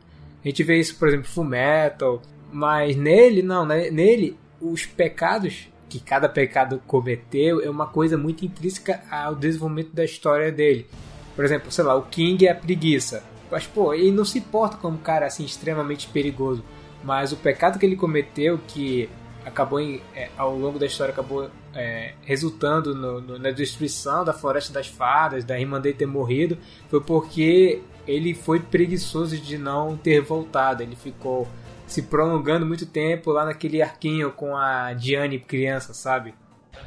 [0.44, 3.90] A gente vê isso, por exemplo, Full Metal, mas nele, não, né?
[3.90, 10.04] nele, os pecados que cada pecado cometeu é uma coisa muito intrínseca ao desenvolvimento da
[10.04, 10.86] história dele.
[11.34, 13.22] Por exemplo, sei lá, o King é a preguiça.
[13.50, 16.64] Mas, pô, ele não se importa como um cara assim extremamente perigoso.
[17.04, 19.08] Mas o pecado que ele cometeu, que
[19.44, 24.32] acabou em, é, ao longo da história acabou é, resultando no, no, na destruição da
[24.32, 26.58] Floresta das Fadas, da irmã dele ter morrido,
[26.88, 30.82] foi porque ele foi preguiçoso de não ter voltado.
[30.82, 31.46] Ele ficou
[31.86, 36.34] se prolongando muito tempo lá naquele arquinho com a Diane criança, sabe?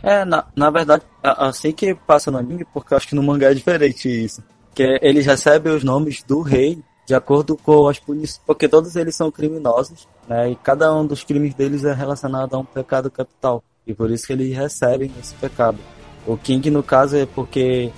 [0.03, 3.51] É, na, na verdade, assim que passa no anime, porque eu acho que no mangá
[3.51, 4.43] é diferente isso.
[4.73, 9.15] Que eles recebem os nomes do rei de acordo com as punições, porque todos eles
[9.15, 10.51] são criminosos, né?
[10.51, 13.63] E cada um dos crimes deles é relacionado a um pecado capital.
[13.87, 15.79] E por isso que eles recebem esse pecado.
[16.27, 17.91] O King, no caso, é porque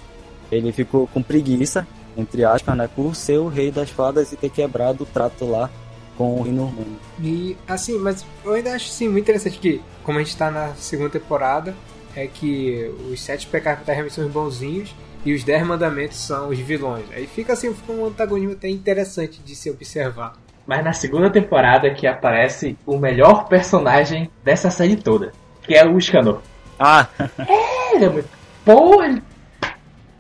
[0.49, 1.85] ele ficou com preguiça,
[2.15, 2.87] entre aspas, né?
[2.87, 5.69] Por ser o rei das fadas e ter quebrado o trato lá
[6.17, 6.99] com o Reino Humano.
[7.19, 10.73] E assim, mas eu ainda acho sim muito interessante que, como a gente tá na
[10.75, 11.73] segunda temporada,
[12.15, 14.93] é que os sete pecados realmente são os bonzinhos
[15.25, 17.05] e os dez mandamentos são os vilões.
[17.13, 20.33] Aí fica assim, fica um antagonismo até interessante de se observar.
[20.65, 25.31] Mas na segunda temporada que aparece o melhor personagem dessa série toda,
[25.63, 26.41] que é o Scanor.
[26.79, 27.07] Ah!
[27.47, 28.29] É, ele é muito
[28.65, 29.23] bom, ele...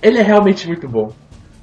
[0.01, 1.13] ele é realmente muito bom.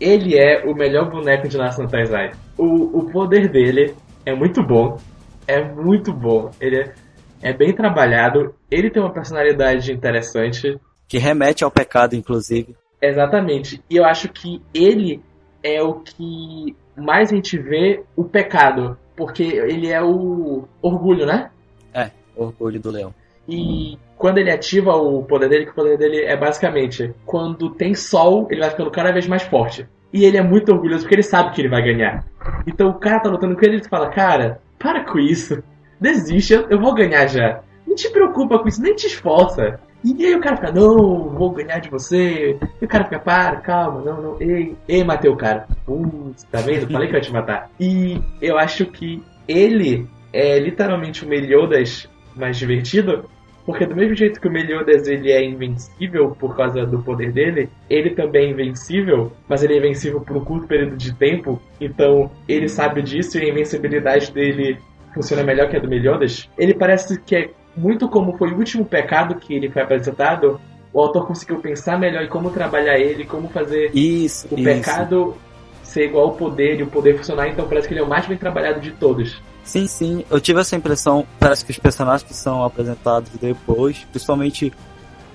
[0.00, 2.30] Ele é o melhor boneco de National Taizai.
[2.56, 3.96] O, o poder dele
[4.28, 4.98] é muito bom.
[5.46, 6.50] É muito bom.
[6.60, 6.94] Ele é,
[7.40, 8.54] é bem trabalhado.
[8.70, 10.78] Ele tem uma personalidade interessante.
[11.08, 12.76] Que remete ao pecado, inclusive.
[13.00, 13.82] Exatamente.
[13.88, 15.22] E eu acho que ele
[15.62, 18.98] é o que mais a gente vê o pecado.
[19.16, 21.50] Porque ele é o orgulho, né?
[21.94, 23.14] É, orgulho do leão.
[23.48, 27.94] E quando ele ativa o poder dele, que o poder dele é basicamente quando tem
[27.94, 29.88] sol, ele vai ficando cada vez mais forte.
[30.12, 32.24] E ele é muito orgulhoso porque ele sabe que ele vai ganhar.
[32.66, 35.62] Então o cara tá lutando com ele e ele fala, cara, para com isso.
[36.00, 37.60] Desiste, eu vou ganhar já.
[37.86, 39.80] Não te preocupa com isso, nem te esforça.
[40.04, 42.58] E aí o cara fica, não, vou ganhar de você.
[42.80, 44.36] E o cara fica, para, calma, não, não.
[44.40, 45.66] Ei, ei, matei o cara.
[45.84, 46.90] Putz, tá vendo?
[46.90, 47.70] Falei que eu ia te matar.
[47.80, 53.28] E eu acho que ele é literalmente o Meliodas mais divertido,
[53.68, 57.68] porque do mesmo jeito que o Meliodas ele é invencível por causa do poder dele,
[57.90, 62.30] ele também é invencível, mas ele é invencível por um curto período de tempo, então
[62.48, 64.78] ele sabe disso e a invencibilidade dele
[65.12, 66.48] funciona melhor que a do Meliodas.
[66.56, 70.58] Ele parece que é muito como foi o último pecado que ele foi apresentado,
[70.90, 74.64] o autor conseguiu pensar melhor em como trabalhar ele, como fazer isso, o isso.
[74.64, 75.36] pecado
[75.82, 78.26] ser igual ao poder e o poder funcionar, então parece que ele é o mais
[78.26, 79.42] bem trabalhado de todos.
[79.68, 84.72] Sim, sim, eu tive essa impressão, parece que os personagens que são apresentados depois, principalmente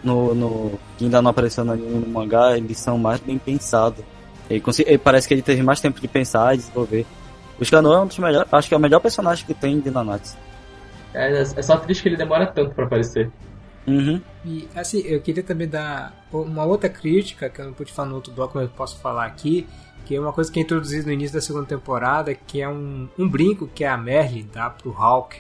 [0.04, 4.04] no, no que ainda não apareceu no no mangá, eles são mais bem pensados.
[4.50, 7.06] Ele, ele, parece que ele teve mais tempo de pensar e desenvolver.
[7.60, 9.92] O Scanor é um dos melhores, acho que é o melhor personagem que tem de
[9.92, 10.36] Nanatsu.
[11.14, 13.32] É, é só triste que ele demora tanto para aparecer.
[13.86, 14.20] Uhum.
[14.44, 18.16] E assim, eu queria também dar uma outra crítica, que eu não pude falar no
[18.16, 19.68] outro bloco, mas eu posso falar aqui,
[20.06, 23.08] que é uma coisa que é introduzida no início da segunda temporada, que é um,
[23.18, 25.38] um brinco que a Merlin dá pro Hulk.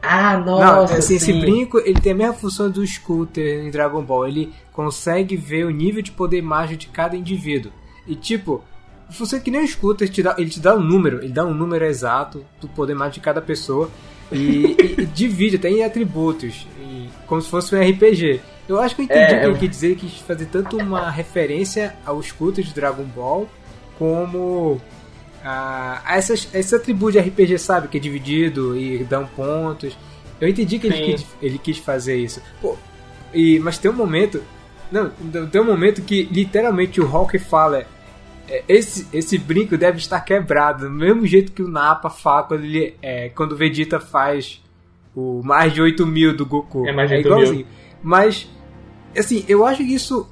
[0.00, 0.64] Ah, nossa!
[0.64, 1.14] Não, assim, sim.
[1.16, 4.28] esse brinco ele tem a mesma função do Scooter em Dragon Ball.
[4.28, 7.72] Ele consegue ver o nível de poder mágico de cada indivíduo.
[8.06, 8.62] E tipo,
[9.08, 11.44] você que nem o Scooter, ele te, dá, ele te dá um número, ele dá
[11.44, 13.90] um número exato do poder mágico de cada pessoa.
[14.32, 18.40] E, e, e divide até em atributos, e, como se fosse um RPG.
[18.68, 20.78] Eu acho que eu entendi É, o que ele quis dizer, ele quis fazer tanto
[20.78, 23.48] uma referência ao Scooter de Dragon Ball,
[23.98, 24.80] como
[25.44, 27.88] a, a essas, esse atributo de RPG, sabe?
[27.88, 29.96] Que é dividido e dão pontos.
[30.40, 32.42] Eu entendi que ele quis, ele quis fazer isso.
[32.60, 32.76] Pô,
[33.32, 34.42] e, mas tem um momento.
[34.90, 35.10] Não,
[35.48, 37.84] tem um momento que literalmente o Hulk fala.
[38.48, 42.64] é, Esse, esse brinco deve estar quebrado, do mesmo jeito que o Nappa fala quando,
[42.64, 44.62] ele, é, quando o Vegeta faz
[45.14, 46.86] o mais de 8 mil do Goku.
[46.86, 47.38] É mais de 8 mil.
[47.38, 47.66] igualzinho.
[48.02, 48.48] Mas,
[49.16, 50.28] assim, eu acho isso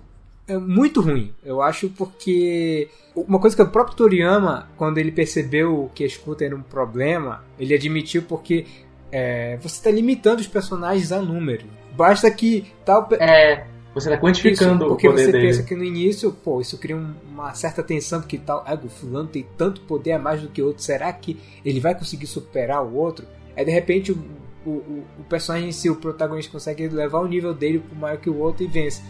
[0.52, 1.32] é muito ruim.
[1.44, 6.44] Eu acho porque uma coisa que o próprio Toriyama, quando ele percebeu que a escuta
[6.44, 8.66] era um problema, ele admitiu porque
[9.10, 11.64] é, você está limitando os personagens a número.
[11.96, 15.46] Basta que tal É, você tá quantificando isso, o porque poder você dele.
[15.48, 18.88] pensa que no início, pô, isso cria um- uma certa tensão, porque tal, ah, o
[18.88, 22.26] fulano tem tanto poder a mais do que o outro, será que ele vai conseguir
[22.26, 23.26] superar o outro?
[23.54, 24.16] Aí de repente o,
[24.64, 28.16] o, o- o personagem em si, o protagonista, consegue levar o nível dele pro maior
[28.16, 29.02] que o outro e vence.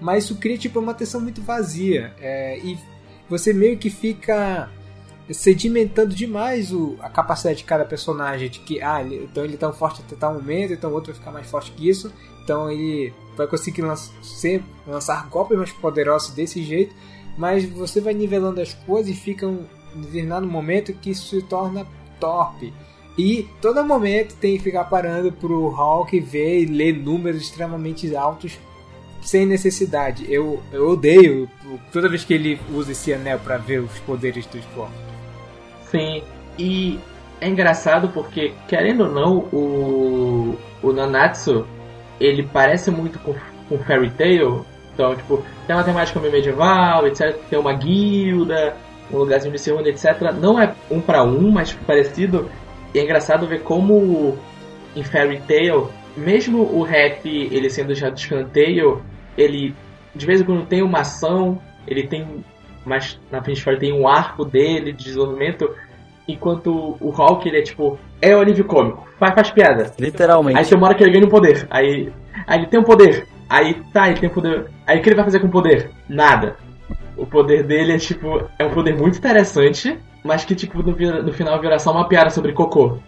[0.00, 2.14] Mas isso cria tipo uma tensão muito vazia.
[2.20, 2.78] é, e
[3.28, 4.68] você meio que fica
[5.30, 8.48] sedimentando demais o, a capacidade de cada personagem.
[8.48, 11.12] De que, ah, ele- então ele é tão forte até tal momento, então o outro
[11.12, 12.12] vai ficar mais forte que isso.
[12.42, 14.12] Então ele vai conseguir lançar,
[14.86, 16.94] lançar golpes mais poderosos desse jeito.
[17.38, 21.86] Mas você vai nivelando as coisas e fica um determinado momento que isso se torna
[22.18, 22.72] torpe.
[23.16, 28.58] E todo momento tem que ficar parando pro Hulk ver e ler números extremamente altos
[29.20, 30.26] sem necessidade.
[30.32, 31.48] Eu, eu odeio
[31.92, 34.94] toda vez que ele usa esse anel para ver os poderes do esporte.
[35.90, 36.22] Sim,
[36.58, 37.00] e
[37.40, 41.66] é engraçado porque, querendo ou não, o, o Nanatsu,
[42.20, 43.34] ele parece muito com,
[43.68, 44.64] com Fairy Tail.
[44.92, 47.36] Então, tipo, tem uma temática meio medieval, etc.
[47.48, 48.76] Tem uma guilda,
[49.10, 50.32] um lugarzinho de se reúne, etc.
[50.38, 52.50] Não é um pra um, mas parecido.
[52.94, 54.36] E é engraçado ver como
[54.94, 59.02] em Fairy Tail, mesmo o rap ele sendo já de escanteio,
[59.36, 59.74] ele
[60.14, 62.42] de vez em quando tem uma ação, ele tem
[62.84, 65.70] mas na frente Fairy tem um arco dele de desenvolvimento,
[66.26, 69.92] enquanto o Hulk ele é tipo, é o alívio cômico, faz, faz piada.
[69.98, 70.58] Literalmente.
[70.58, 72.12] Aí tem uma hora que ele ganha um poder, aí,
[72.46, 75.16] aí ele tem um poder, aí tá, ele tem um poder, aí o que ele
[75.16, 75.90] vai fazer com o poder?
[76.08, 76.56] Nada.
[77.16, 81.32] O poder dele é tipo, é um poder muito interessante, mas que tipo no, no
[81.32, 82.98] final vira só uma piada sobre cocô.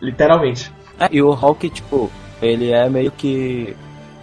[0.00, 0.70] Literalmente.
[0.98, 2.10] É, e o Hulk, tipo,
[2.42, 3.74] ele é meio que.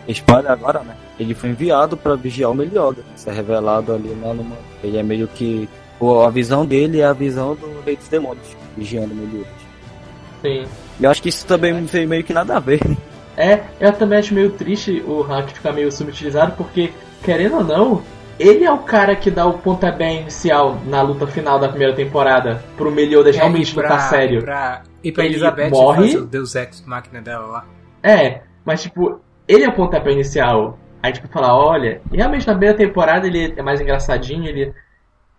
[0.10, 0.93] Spoiler agora, né?
[1.20, 3.04] Ele foi enviado pra vigiar o Melioda.
[3.16, 4.56] Isso é revelado ali na numa.
[4.84, 5.68] Ele é meio que.
[6.26, 9.52] A visão dele é a visão do Rei dos Demônios, vigiando o Meliodas.
[10.42, 10.66] Sim.
[11.00, 12.80] E eu acho que isso também não tem meio que nada a ver.
[13.36, 16.92] É, eu também acho meio triste o Hulk ficar meio subutilizado, porque,
[17.24, 18.02] querendo ou não,
[18.40, 22.64] ele é o cara que dá o pontapé inicial na luta final da primeira temporada
[22.78, 24.42] pro Meliodas realmente É, pra, lutar sério.
[24.42, 26.08] Pra, e pra Ele Elizabeth morre.
[26.08, 27.66] fazer o Deus Ex máquina dela lá.
[28.02, 30.78] É, mas tipo, ele é o pontapé inicial.
[31.02, 34.74] Aí tipo, fala, olha, e realmente na primeira temporada ele é mais engraçadinho, ele,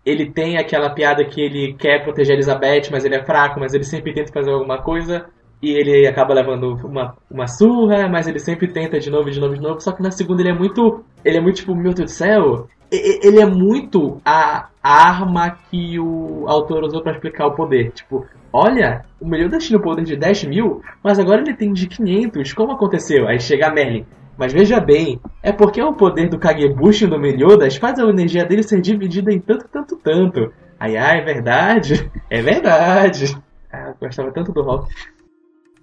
[0.04, 3.74] ele tem aquela piada que ele quer proteger a Elizabeth, mas ele é fraco, mas
[3.74, 5.26] ele sempre tenta fazer alguma coisa.
[5.62, 9.54] E ele acaba levando uma, uma surra, mas ele sempre tenta de novo, de novo,
[9.54, 9.78] de novo.
[9.80, 11.04] Só que na segunda ele é muito.
[11.22, 12.66] Ele é muito tipo, meu Deus do céu.
[12.90, 17.92] Ele é muito a arma que o autor usou pra explicar o poder.
[17.92, 21.86] Tipo, olha, o Meliodas tinha o poder de 10 mil, mas agora ele tem de
[21.86, 22.54] 500.
[22.54, 23.28] Como aconteceu?
[23.28, 24.06] Aí chega a Merlin.
[24.40, 28.62] Mas veja bem, é porque o poder do Kagebushi no Meliodas faz a energia dele
[28.62, 30.50] ser dividida em tanto, tanto, tanto.
[30.78, 32.10] Aí, ah, é verdade?
[32.30, 33.36] É verdade.
[33.70, 34.88] Ah, eu gostava tanto do Hulk.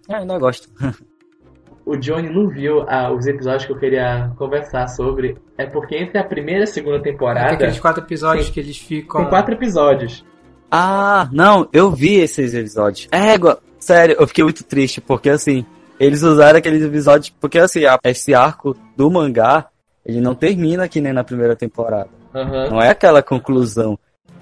[0.09, 0.67] É, ainda gosto.
[1.85, 5.37] O Johnny não viu ah, os episódios que eu queria conversar sobre.
[5.57, 8.51] É porque entre a primeira e a segunda Tem temporada aqueles quatro episódios Sim.
[8.51, 9.21] que eles ficam.
[9.21, 10.25] tem quatro episódios.
[10.69, 13.07] Ah, não, eu vi esses episódios.
[13.09, 15.65] Égua, sério, eu fiquei muito triste, porque assim,
[15.99, 19.67] eles usaram aqueles episódios, porque assim, a- esse arco do mangá,
[20.05, 22.09] ele não termina que nem na primeira temporada.
[22.33, 22.69] Aham.
[22.69, 23.97] Não é aquela conclusão.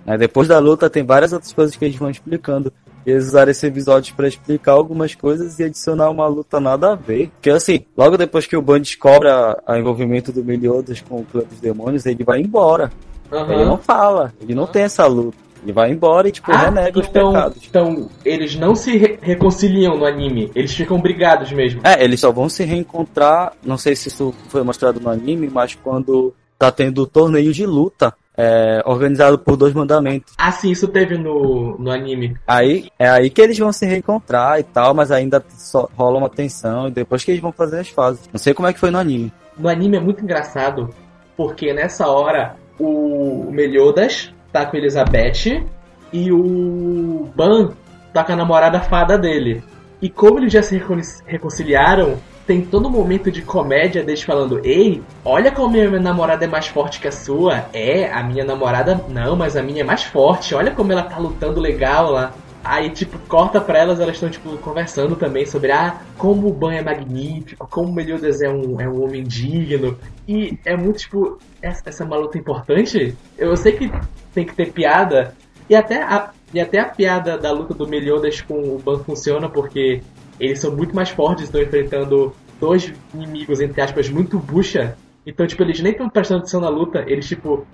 [0.06, 0.18] Né?
[0.18, 2.72] Depois da luta tem várias outras coisas que eles vão explicando.
[3.06, 7.30] Eles usaram esse episódio para explicar algumas coisas e adicionar uma luta nada a ver.
[7.30, 11.42] Porque assim, logo depois que o Ban descobre o envolvimento do Meliodas com o clã
[11.48, 12.92] dos demônios, ele vai embora.
[13.32, 13.52] Uhum.
[13.52, 15.38] Ele não fala, ele não tem essa luta.
[15.66, 17.64] Ele vai embora e, tipo, ah, renega então, os pecados.
[17.68, 20.52] Então, eles não se re reconciliam no anime.
[20.54, 21.82] Eles ficam brigados mesmo.
[21.84, 23.54] É, eles só vão se reencontrar.
[23.64, 28.14] Não sei se isso foi mostrado no anime, mas quando tá tendo torneio de luta
[28.38, 30.34] é, organizado por dois mandamentos.
[30.38, 32.38] Ah, sim, isso teve no, no anime.
[32.46, 36.30] Aí é aí que eles vão se reencontrar e tal, mas ainda só rola uma
[36.30, 38.30] tensão e depois que eles vão fazer as fases.
[38.32, 39.34] Não sei como é que foi no anime.
[39.58, 40.94] No anime é muito engraçado,
[41.36, 45.66] porque nessa hora o Meliodas tá com Elizabeth
[46.14, 47.72] e o Ban
[48.14, 49.62] tá com a namorada fada dele.
[50.02, 50.82] E como eles já se
[51.26, 56.68] reconciliaram, tem todo momento de comédia deles falando: Ei, olha como minha namorada é mais
[56.68, 57.66] forte que a sua.
[57.74, 60.56] É, a minha namorada não, mas a minha é mais forte.
[60.56, 62.32] Olha como ela tá lutando legal lá.
[62.66, 66.74] Aí, tipo, corta pra elas, elas estão, tipo, conversando também sobre, ah, como o Ban
[66.74, 69.96] é magnífico, como o Meliodas é um, é um homem digno.
[70.28, 73.16] E é muito, tipo, essa, essa é uma luta importante.
[73.38, 73.92] Eu sei que
[74.34, 75.36] tem que ter piada.
[75.70, 79.48] E até a, e até a piada da luta do Meliodas com o Ban funciona,
[79.48, 80.02] porque
[80.40, 84.98] eles são muito mais fortes, estão enfrentando dois inimigos, entre aspas, muito bucha.
[85.24, 87.66] Então, tipo, eles nem estão prestando atenção na luta, eles, tipo,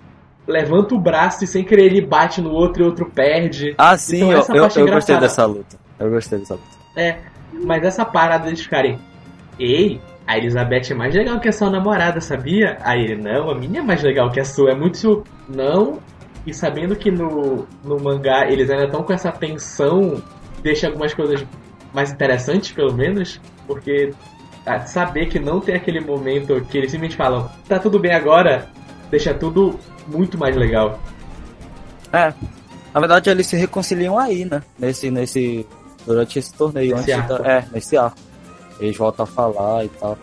[0.48, 3.74] levanta o braço e sem querer ele bate no outro e o outro perde.
[3.78, 5.78] Ah, sim, então, eu, eu, eu gostei dessa luta.
[6.00, 6.68] Eu gostei dessa luta.
[6.96, 7.18] É,
[7.66, 9.00] mas essa parada deles ficarem.
[9.60, 12.78] Ei, a Elizabeth é mais legal que a sua namorada, sabia?
[12.82, 14.72] Aí ele, não, a minha é mais legal que a sua.
[14.72, 15.24] É muito.
[15.48, 16.00] Não.
[16.46, 20.22] E sabendo que no, no mangá eles ainda estão com essa tensão,
[20.64, 21.46] deixa algumas coisas
[21.94, 24.12] mais interessantes, pelo menos, porque
[24.88, 28.70] saber que não tem aquele momento que eles simplesmente falam, tá tudo bem agora,
[29.10, 29.80] deixa tudo
[30.12, 30.99] muito mais legal.
[32.12, 32.34] É.
[32.93, 34.62] Na verdade, eles se reconciliam aí, né?
[34.78, 35.66] Nesse, nesse,
[36.05, 36.95] durante esse torneio.
[36.97, 37.43] Nesse antes arco.
[37.43, 38.18] Da, é, nesse arco.
[38.80, 40.18] Eles voltam a falar e tal.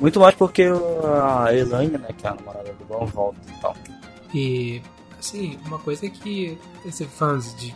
[0.00, 0.64] Muito mais porque
[1.04, 3.76] a Elaine, né, que é a namorada do Bom, volta e tal.
[4.34, 4.82] E,
[5.18, 7.74] assim, uma coisa é que esses fãs de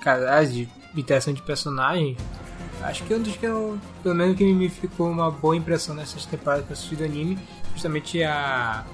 [0.00, 2.16] casais, de interação de personagem,
[2.82, 5.94] acho que é um dos que eu, pelo menos que me ficou uma boa impressão
[5.94, 7.38] nessas temporadas que eu assisti do anime,
[7.72, 8.84] justamente a,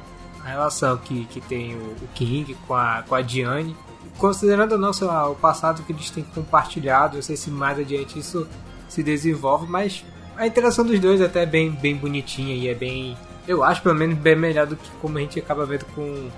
[0.45, 3.77] a relação que, que tem o, o, King com a, com a Diane.
[4.19, 8.19] Considerando não, sei lá, o passado que eles têm compartilhado, eu sei se mais adiante
[8.19, 8.47] isso
[8.89, 10.05] se desenvolve, mas
[10.37, 13.17] a interação dos dois é até bem, bem bonitinha e é bem.
[13.47, 16.31] Eu acho pelo menos bem melhor do que como a gente acaba vendo com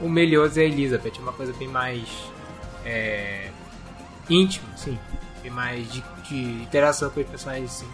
[0.00, 1.12] o Meliodas e a Elizabeth.
[1.18, 2.08] É uma coisa bem mais.
[2.84, 3.50] É,
[4.28, 4.98] íntima, sim.
[5.42, 7.88] Bem mais de, de interação com os personagens, sim.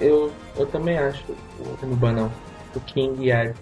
[0.00, 1.24] Eu, eu também acho
[1.58, 2.32] o Nuba não.
[2.74, 3.52] O King e a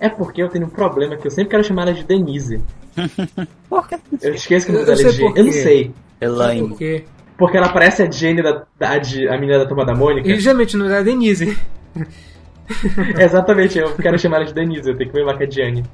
[0.00, 2.60] é porque eu tenho um problema que eu sempre quero chamar ela de Denise.
[3.68, 3.98] Por quê?
[4.22, 5.32] Eu esqueço que o nome dela é Jane.
[5.36, 5.94] Eu não sei.
[6.20, 6.68] Elaine.
[6.68, 7.04] Por quê?
[7.36, 10.28] Porque ela parece a Jane da, da de, a menina da turma da Mônica.
[10.28, 11.58] E geralmente não é a Denise.
[13.18, 15.84] Exatamente, eu quero chamar ela de Denise, eu tenho que me lembrar que é Jane.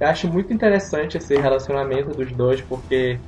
[0.00, 3.18] Eu acho muito interessante esse relacionamento dos dois, porque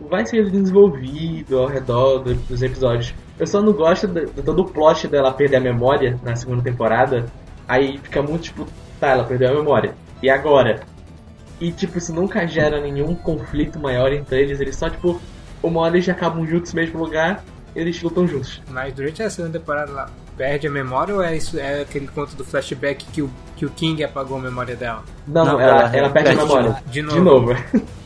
[0.00, 3.14] vai ser desenvolvido ao redor dos episódios.
[3.38, 6.62] Eu só não gosto de, de todo o plot dela perder a memória na segunda
[6.62, 7.26] temporada.
[7.68, 8.66] Aí fica muito, tipo,
[9.00, 9.94] Tá, ela perdeu a memória.
[10.22, 10.80] E agora?
[11.60, 15.20] E tipo, isso nunca gera nenhum conflito maior entre eles, eles só tipo,
[15.62, 17.42] uma hora eles já acabam juntos no mesmo lugar,
[17.74, 18.60] eles lutam juntos.
[18.70, 22.36] Mas durante a segunda temporada ela perde a memória ou é isso é aquele conto
[22.36, 25.02] do flashback que o, que o King apagou a memória dela?
[25.26, 26.76] Não, não ela, ela, ela perde, perde, a memória.
[26.86, 27.14] De novo.
[27.16, 27.56] De novo.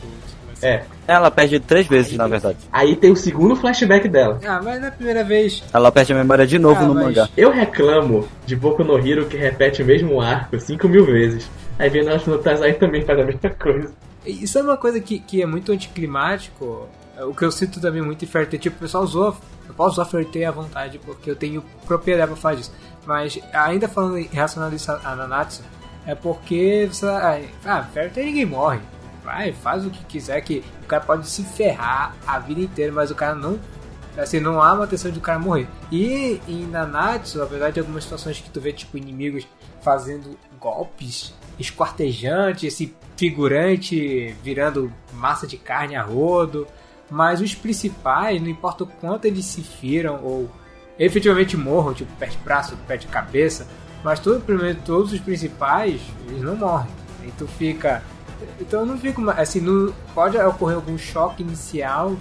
[0.61, 0.83] é.
[1.07, 2.57] Ela perde três vezes, aí, na verdade.
[2.71, 4.39] Aí tem o segundo flashback dela.
[4.45, 5.63] Ah, mas na primeira vez.
[5.73, 7.27] Ela perde a memória de novo ah, no mangá.
[7.35, 11.49] Eu reclamo de Boku no Hero que repete o mesmo arco cinco mil vezes.
[11.77, 13.91] Aí vendo as notas aí também faz a mesma coisa.
[14.25, 16.87] Isso é uma coisa que, que é muito anticlimático.
[17.17, 19.35] É o que eu sinto também muito em Fairy Tipo, o pessoal usou.
[19.67, 22.73] Eu posso usar Fairy à vontade, porque eu tenho propriedade pra fazer isso.
[23.05, 25.63] Mas ainda falando em relacionado a Nanatsu,
[26.05, 27.07] é porque você.
[27.65, 28.79] Ah, Fairy ninguém morre
[29.31, 33.11] vai, faz o que quiser, que o cara pode se ferrar a vida inteira, mas
[33.11, 33.59] o cara não.
[34.17, 35.67] Assim, não há uma intenção de o cara morrer.
[35.89, 39.47] E em Nanatsu, apesar de algumas situações que tu vê, tipo, inimigos
[39.81, 46.67] fazendo golpes esquartejantes, esse figurante virando massa de carne a rodo.
[47.09, 50.49] Mas os principais, não importa o quanto eles se firam ou
[50.99, 53.67] efetivamente morram, tipo, perde braço, perde cabeça,
[54.03, 54.43] mas todo,
[54.85, 56.91] todos os principais, eles não morrem.
[57.25, 58.03] E tu fica,
[58.59, 62.15] então eu não fico assim, não, pode ocorrer algum choque inicial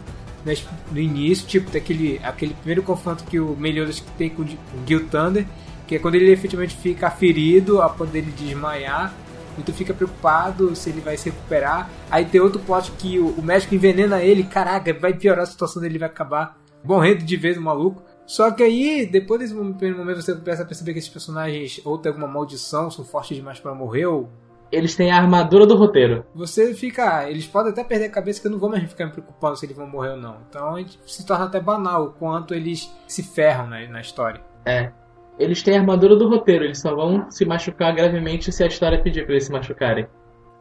[0.44, 0.54] né,
[0.90, 4.46] no início, tipo daquele aquele primeiro confronto que o Meliodas tem com o
[4.86, 5.46] Gil Thunder,
[5.86, 9.12] que é quando ele efetivamente fica ferido a ponto dele desmaiar.
[9.58, 11.90] e tu fica preocupado se ele vai se recuperar.
[12.10, 15.82] Aí tem outro plot que o, o médico envenena ele, caraca, vai piorar a situação
[15.82, 18.02] dele, vai acabar morrendo de vez o maluco.
[18.26, 22.10] Só que aí, depois desse momento, você começa a perceber que esses personagens ou tem
[22.10, 24.30] alguma maldição, são fortes demais para morrer, ou
[24.70, 26.24] eles têm a armadura do roteiro.
[26.34, 27.18] Você fica.
[27.18, 29.56] Ah, eles podem até perder a cabeça que eu não vou mais ficar me preocupando
[29.56, 30.38] se eles vão morrer ou não.
[30.48, 34.40] Então a gente se torna até banal o quanto eles se ferram na, na história.
[34.64, 34.92] É.
[35.38, 39.02] Eles têm a armadura do roteiro, eles só vão se machucar gravemente se a história
[39.02, 40.06] pedir pra eles se machucarem.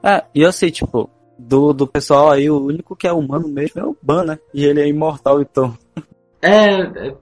[0.02, 3.82] É, e eu sei, tipo, do, do pessoal aí, o único que é humano mesmo
[3.82, 4.40] é o Ban, né?
[4.54, 5.78] E ele é imortal, então.
[6.42, 7.16] É, é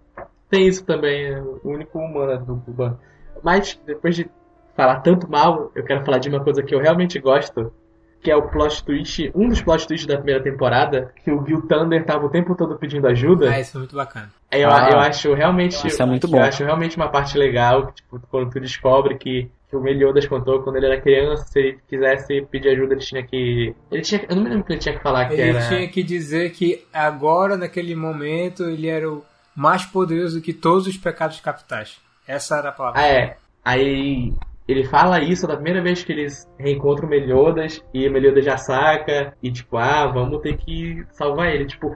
[0.49, 2.97] tem isso também, é o único humano do Ban.
[3.43, 4.29] Mas, depois de
[4.78, 7.73] falar tanto mal, eu quero falar de uma coisa que eu realmente gosto,
[8.21, 11.61] que é o plot twist, um dos plot twists da primeira temporada, que o Bill
[11.67, 13.49] Thunder tava o tempo todo pedindo ajuda.
[13.51, 14.30] Ah, isso é muito bacana.
[14.51, 15.86] Eu, Ah, eu acho realmente.
[15.88, 16.39] isso é muito eu bom.
[16.41, 20.78] acho realmente uma parte legal, tipo, quando tu descobre que, que o Meliodas contou quando
[20.78, 23.75] ele era criança, se ele quisesse pedir ajuda, ele tinha que.
[23.91, 24.25] Ele tinha.
[24.30, 25.67] Eu não me lembro o que ele tinha que falar que Ele era.
[25.67, 29.23] tinha que dizer que agora, naquele momento, ele era o
[29.55, 31.97] mais poderoso que todos os pecados capitais.
[32.28, 33.01] Essa era a palavra.
[33.01, 33.38] Ah, é.
[33.63, 34.34] Aí
[34.68, 39.49] ele fala isso da primeira vez que eles reencontram Meliodas e Meliodas já saca e
[39.49, 41.65] tipo, ah, vamos ter que salvar ele.
[41.65, 41.95] Tipo,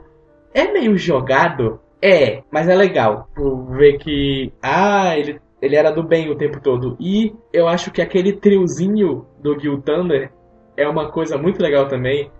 [0.54, 1.80] é meio jogado?
[2.00, 3.28] É, mas é legal.
[3.34, 6.96] Por ver que, ah, ele, ele era do bem o tempo todo.
[6.98, 10.32] E eu acho que aquele triozinho do Gil Thunder
[10.76, 12.30] é uma coisa muito legal também.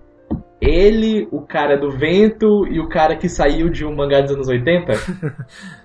[0.60, 4.48] Ele, o cara do vento e o cara que saiu de um mangá dos anos
[4.48, 4.92] 80,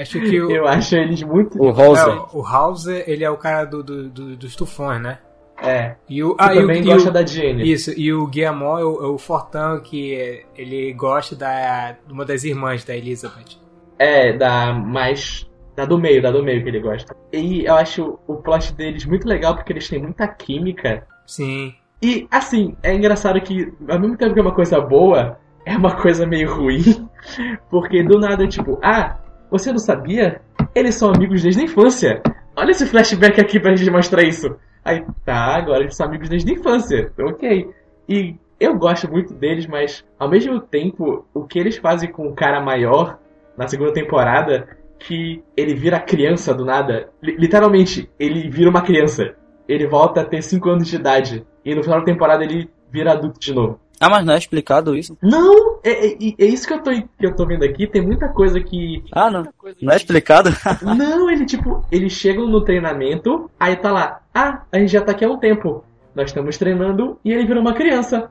[0.00, 1.60] Acho que o, eu acho eles muito.
[1.62, 2.10] O Rosa.
[2.10, 5.18] é, o Hauser, ele é o cara do, do- do- dos tufões, né?
[5.60, 5.96] É.
[6.08, 7.70] E o, ah, e o- também e gosta o- da Jenny.
[7.72, 12.24] Isso, e o Guillermo é o, é o Fortão, que ele gosta da, de uma
[12.24, 13.58] das irmãs da Elizabeth.
[13.98, 15.48] É, da mais.
[15.74, 17.14] Da do meio, da do meio que ele gosta.
[17.32, 21.06] E eu acho o plot deles muito legal porque eles têm muita química.
[21.26, 21.74] Sim.
[22.02, 25.94] E, assim, é engraçado que, ao mesmo tempo que é uma coisa boa, é uma
[25.96, 26.82] coisa meio ruim.
[27.70, 29.16] Porque do nada, tipo, ah,
[29.50, 30.40] você não sabia?
[30.74, 32.22] Eles são amigos desde a infância.
[32.56, 34.56] Olha esse flashback aqui pra gente mostrar isso.
[34.84, 37.12] Aí, tá, agora eles são amigos desde a infância.
[37.20, 37.70] Ok.
[38.08, 42.34] E eu gosto muito deles, mas ao mesmo tempo, o que eles fazem com o
[42.34, 43.18] cara maior
[43.56, 44.68] na segunda temporada,
[44.98, 47.08] que ele vira criança do nada.
[47.22, 49.34] Li- literalmente, ele vira uma criança.
[49.68, 51.46] Ele volta a ter 5 anos de idade.
[51.64, 53.78] E no final da temporada ele vira adulto de novo.
[54.00, 55.16] Ah, mas não é explicado isso?
[55.22, 55.78] Não!
[55.82, 57.86] É, é- é isso que eu, tô, que eu tô vendo aqui.
[57.86, 59.02] Tem muita coisa que.
[59.12, 59.42] Ah, não.
[59.82, 60.50] Não é explicado?
[60.96, 65.12] Não, ele tipo, eles chegam no treinamento, aí tá lá, ah, a gente já tá
[65.12, 65.84] aqui há um tempo.
[66.14, 68.30] Nós estamos treinando e ele virou uma criança.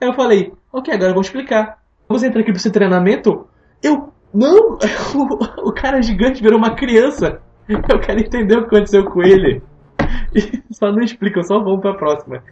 [0.00, 1.78] Aí eu falei, ok, agora eu vou explicar.
[2.08, 3.46] Vamos entrar aqui pra esse treinamento?
[3.82, 4.12] Eu.
[4.32, 4.78] Não!
[5.14, 7.40] O, o cara gigante virou uma criança.
[7.68, 9.62] Eu quero entender o que aconteceu com ele.
[10.34, 12.42] E só não explicam, só vamos pra próxima.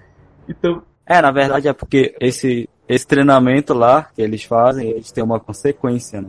[0.49, 5.25] Então, É, na verdade é porque esse, esse treinamento lá que eles fazem, eles têm
[5.25, 6.29] uma consequência, né?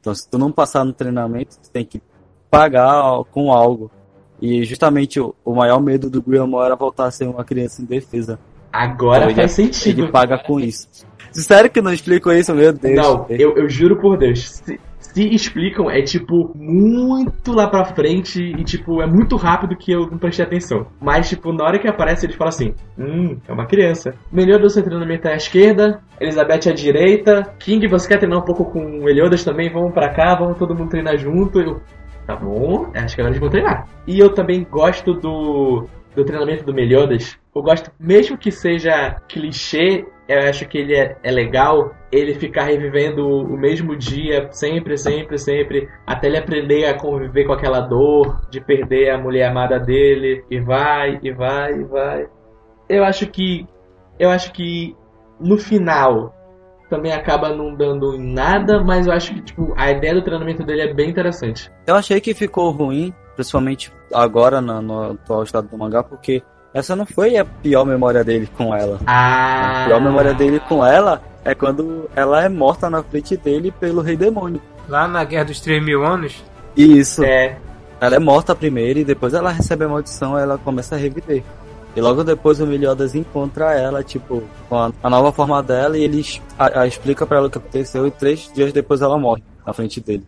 [0.00, 2.00] Então se tu não passar no treinamento, tu tem que
[2.48, 3.90] pagar com algo.
[4.40, 8.38] E justamente o, o maior medo do Guillermo era voltar a ser uma criança indefesa.
[8.72, 10.02] agora Então, faz sentido.
[10.02, 10.88] Ele paga com isso.
[11.32, 12.96] Sério que não explico isso, meu Deus.
[12.96, 14.50] Não, eu, eu juro por Deus.
[14.50, 14.78] Se,
[15.14, 20.08] se explicam, é tipo muito lá pra frente e tipo, é muito rápido que eu
[20.10, 20.88] não prestei atenção.
[21.00, 24.14] Mas, tipo, na hora que aparece, eles falam assim: Hum, é uma criança.
[24.32, 27.54] Melhor treinamento é à esquerda, Elizabeth à direita.
[27.60, 29.72] King, você quer treinar um pouco com o Meliodas também?
[29.72, 31.60] Vamos pra cá, vamos todo mundo treinar junto.
[31.60, 31.80] Eu,
[32.26, 33.86] tá bom, acho que agora eles vão treinar.
[34.08, 35.86] E eu também gosto do,
[36.16, 37.38] do treinamento do Meliodas.
[37.54, 42.64] Eu gosto, mesmo que seja clichê, eu acho que ele é, é legal ele ficar
[42.64, 48.40] revivendo o mesmo dia sempre, sempre, sempre, até ele aprender a conviver com aquela dor
[48.50, 52.26] de perder a mulher amada dele, e vai, e vai, e vai.
[52.88, 53.66] Eu acho que
[54.18, 54.96] eu acho que
[55.40, 56.32] no final
[56.88, 60.64] também acaba não dando em nada, mas eu acho que tipo, a ideia do treinamento
[60.64, 61.70] dele é bem interessante.
[61.86, 66.42] Eu achei que ficou ruim, principalmente agora no, no atual estado do mangá, porque
[66.74, 68.98] essa não foi a pior memória dele com ela.
[69.06, 73.70] Ah, A pior memória dele com ela é quando ela é morta na frente dele
[73.70, 74.60] pelo Rei Demônio.
[74.88, 76.42] Lá na Guerra dos 3 mil anos,
[76.76, 77.56] isso, é,
[78.00, 81.44] ela é morta primeiro e depois ela recebe a maldição e ela começa a reviver.
[81.94, 86.02] E logo depois o Meliodas encontra ela, tipo, com a, a nova forma dela e
[86.02, 86.24] ele
[86.58, 89.72] a, a explica pra ela o que aconteceu e três dias depois ela morre na
[89.72, 90.26] frente dele.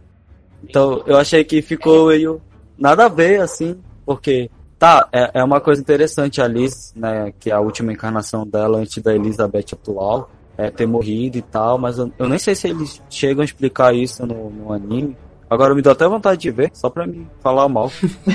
[0.63, 2.41] Então eu achei que ficou meio
[2.79, 4.49] nada a ver, assim, porque
[4.79, 8.79] tá, é, é uma coisa interessante a Liz, né, que é a última encarnação dela
[8.79, 12.69] antes da Elizabeth atual, é ter morrido e tal, mas eu, eu nem sei se
[12.69, 15.17] eles chegam a explicar isso no, no anime,
[15.49, 17.91] Agora me deu até vontade de ver, só pra me falar mal.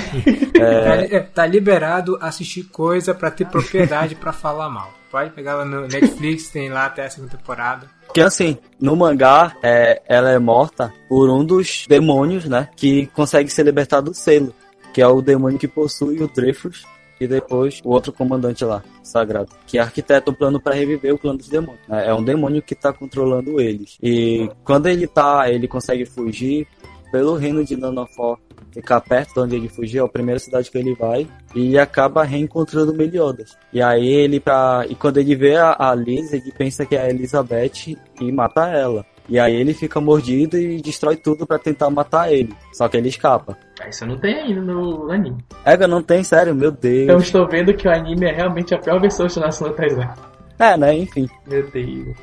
[0.58, 1.20] é...
[1.20, 4.90] tá, tá, liberado assistir coisa pra ter propriedade pra falar mal.
[5.10, 7.86] Pode pegar lá no Netflix, tem lá até a segunda temporada.
[8.14, 12.68] Que assim, no mangá, é, ela é morta por um dos demônios, né?
[12.74, 14.54] Que consegue ser libertado do selo.
[14.92, 16.84] Que é o demônio que possui o Dreyfus
[17.20, 21.38] e depois o outro comandante lá, sagrado, que arquiteta o plano para reviver o plano
[21.38, 21.86] dos demônios.
[21.88, 22.08] Né?
[22.08, 23.96] É um demônio que está controlando eles.
[24.02, 26.66] E quando ele tá, ele consegue fugir
[27.12, 28.38] pelo reino de Nanofor,
[28.72, 32.24] ficar perto de onde ele fugiu, é a primeira cidade que ele vai, e acaba
[32.24, 33.56] reencontrando Meliodas.
[33.72, 34.86] E aí ele pra.
[34.88, 38.66] E quando ele vê a, a Liz, ele pensa que é a Elizabeth e mata
[38.68, 39.04] ela.
[39.32, 42.54] E aí ele fica mordido e destrói tudo para tentar matar ele.
[42.70, 43.56] Só que ele escapa.
[43.88, 45.42] Isso não tem ainda no anime.
[45.64, 47.04] Ega, não tem, sério, meu Deus.
[47.04, 50.12] Então estou vendo que o anime é realmente a pior versão de Nação Taizan.
[50.58, 50.92] É, né?
[50.92, 51.26] Enfim.
[51.46, 52.14] Meu Deus.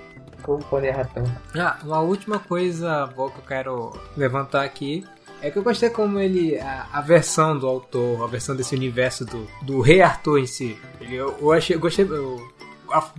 [0.43, 1.31] Como pode errar tanto?
[1.57, 5.03] Ah, uma última coisa boa que eu quero levantar aqui
[5.41, 6.59] é que eu gostei como ele.
[6.59, 10.77] A, a, versão do autor, a versão desse universo do, do Rei Arthur em si.
[11.01, 11.75] Ele, eu, eu achei.
[11.75, 12.05] Eu gostei.
[12.05, 12.39] Eu,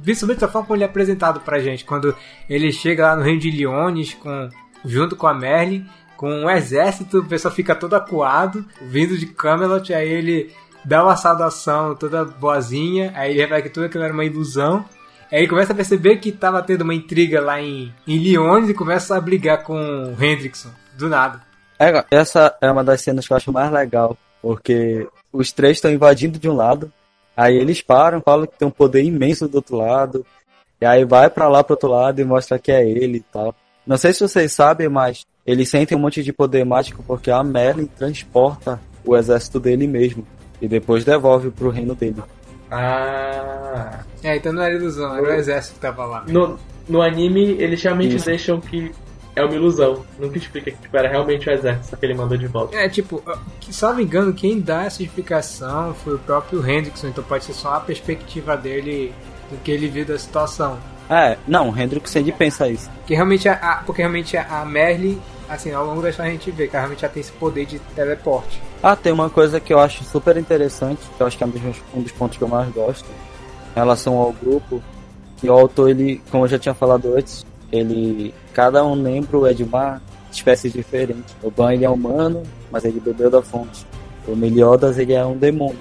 [0.03, 1.85] principalmente a forma como ele é apresentado pra gente.
[1.85, 2.15] Quando
[2.49, 4.49] ele chega lá no Reino de Leones com,
[4.85, 9.93] junto com a Merlin, com um exército, o pessoal fica todo acuado, vindo de Camelot,
[9.95, 10.53] aí ele
[10.85, 14.85] dá uma saudação toda boazinha, aí ele revela que tudo aquilo era uma ilusão.
[15.33, 18.75] Aí ele começa a perceber que estava tendo uma intriga lá em, em Leones e
[18.75, 21.41] começa a brigar com o Hendrickson, do nada.
[21.79, 25.91] É, essa é uma das cenas que eu acho mais legal, porque os três estão
[25.91, 26.93] invadindo de um lado,
[27.41, 30.27] Aí eles param, falam que tem um poder imenso do outro lado.
[30.79, 33.55] E aí vai para lá pro outro lado e mostra que é ele e tal.
[33.87, 37.43] Não sei se vocês sabem, mas eles sentem um monte de poder mágico porque a
[37.43, 40.27] Merlin transporta o exército dele mesmo.
[40.61, 42.23] E depois devolve pro reino dele.
[42.71, 44.01] Ah.
[44.23, 46.25] É, então não era ilusão, era o exército que tava lá.
[46.29, 48.27] No, no anime, eles realmente Isso.
[48.27, 48.93] deixam que
[49.35, 50.05] é uma ilusão.
[50.19, 52.77] Nunca explica que tipo, era realmente o exército que ele mandou de volta.
[52.77, 53.23] É, tipo,
[53.61, 57.75] só me engano, quem dá essa explicação foi o próprio Hendrickson, então pode ser só
[57.75, 59.13] a perspectiva dele
[59.51, 60.79] do que ele viu da situação.
[61.09, 62.89] É, não, o Hendrickson pensa isso.
[63.07, 66.69] Que realmente a, porque realmente a Merle, assim, ao longo da história a gente vê
[66.69, 68.63] que realmente ela tem esse poder de teleporte.
[68.83, 71.47] Ah, tem uma coisa que eu acho super interessante, que eu acho que é
[71.95, 73.07] um dos pontos que eu mais gosto,
[73.73, 74.81] em relação ao grupo,
[75.37, 79.55] que o autor, ele, como eu já tinha falado antes, ele cada um membro é
[79.55, 81.35] de uma espécie diferente.
[81.43, 83.87] O Ban ele é humano, mas ele bebeu da fonte.
[84.29, 85.79] O Meliodas ele é um demônio,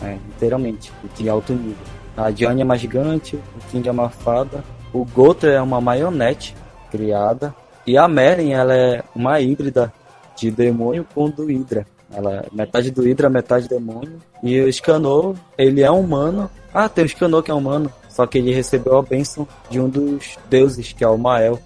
[0.00, 1.84] né, literalmente, de alto nível.
[2.16, 4.64] A Diane é uma gigante, o King é uma fada,
[4.94, 6.56] o Gotra é uma marionete
[6.90, 7.54] criada
[7.86, 9.92] e a Merlin ela é uma híbrida
[10.34, 11.86] de demônio com do Hydra.
[12.10, 14.18] Ela é metade do Hydra, metade demônio.
[14.42, 16.50] E o Scanor, ele é humano.
[16.72, 17.92] Ah, tem o Scanor que é humano.
[18.08, 21.58] Só que ele recebeu a bênção de um dos deuses, que é o Mael,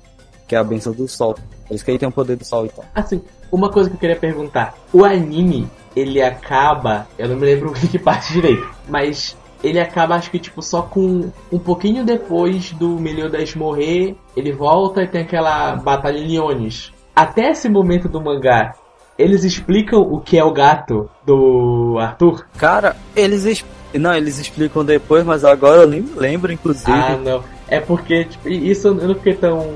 [0.47, 1.35] que é a bênção do sol.
[1.67, 2.85] Por isso que ele tem o poder do sol, então.
[2.95, 4.75] Assim, uma coisa que eu queria perguntar.
[4.93, 7.07] O anime, ele acaba...
[7.19, 8.69] Eu não me lembro que parte direito.
[8.89, 11.31] Mas ele acaba, acho que, tipo, só com...
[11.51, 16.93] Um pouquinho depois do Meliodas morrer, ele volta e tem aquela batalha em Leones.
[17.15, 18.75] Até esse momento do mangá,
[19.19, 22.47] eles explicam o que é o gato do Arthur?
[22.59, 26.91] Cara, eles explicam não, eles explicam depois, mas agora eu nem me lembro, inclusive.
[26.91, 27.43] Ah, não.
[27.69, 29.67] É porque, tipo, isso eu não fiquei tão,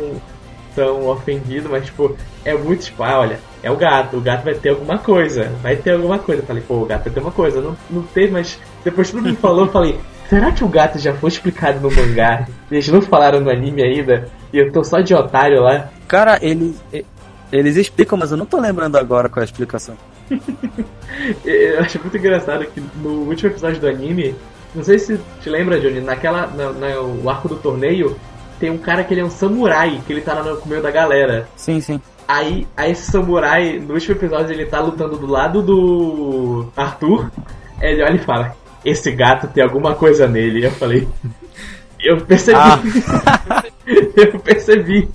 [0.81, 4.55] tão ofendido, mas, tipo, é muito, tipo, ah, olha, é o gato, o gato vai
[4.55, 6.41] ter alguma coisa, vai ter alguma coisa.
[6.41, 7.61] Eu falei, pô, o gato vai ter uma coisa.
[7.61, 10.01] Não, não teve, mas depois tudo me falou, eu falei,
[10.31, 12.47] será que o gato já foi explicado no mangá?
[12.71, 14.27] Eles não falaram no anime ainda?
[14.51, 15.91] E eu tô só de otário lá.
[16.09, 16.83] Cara, eles,
[17.53, 19.97] eles explicam, mas eu não tô lembrando agora qual é a explicação.
[21.45, 24.35] eu acho muito engraçado que no último episódio do anime,
[24.75, 26.47] não sei se te lembra, Johnny, naquela.
[26.47, 28.17] Na, na, o arco do torneio,
[28.61, 31.49] tem um cara que ele é um samurai, que ele tá no meio da galera.
[31.57, 32.01] Sim, sim.
[32.29, 37.31] Aí, aí esse samurai, no último episódio, ele tá lutando do lado do Arthur.
[37.81, 38.55] Ele olha e fala:
[38.85, 40.67] Esse gato tem alguma coisa nele.
[40.67, 41.09] Eu falei.
[42.03, 42.59] Eu percebi.
[42.59, 42.81] Ah.
[44.17, 45.07] eu percebi.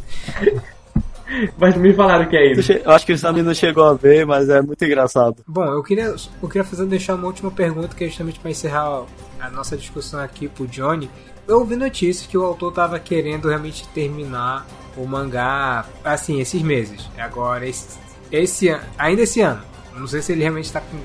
[1.58, 2.72] Mas me falaram que é isso.
[2.74, 5.38] Eu acho que o Samir não chegou a ver, mas é muito engraçado.
[5.48, 9.04] Bom, eu queria, eu queria fazer, deixar uma última pergunta, que é justamente para encerrar
[9.40, 11.10] a nossa discussão aqui pro Johnny.
[11.48, 14.66] Eu ouvi notícias que o autor tava querendo realmente terminar
[14.98, 17.10] o mangá, assim, esses meses.
[17.18, 17.98] Agora, esse,
[18.32, 19.62] esse ainda esse ano.
[19.96, 20.98] Não sei se ele realmente está com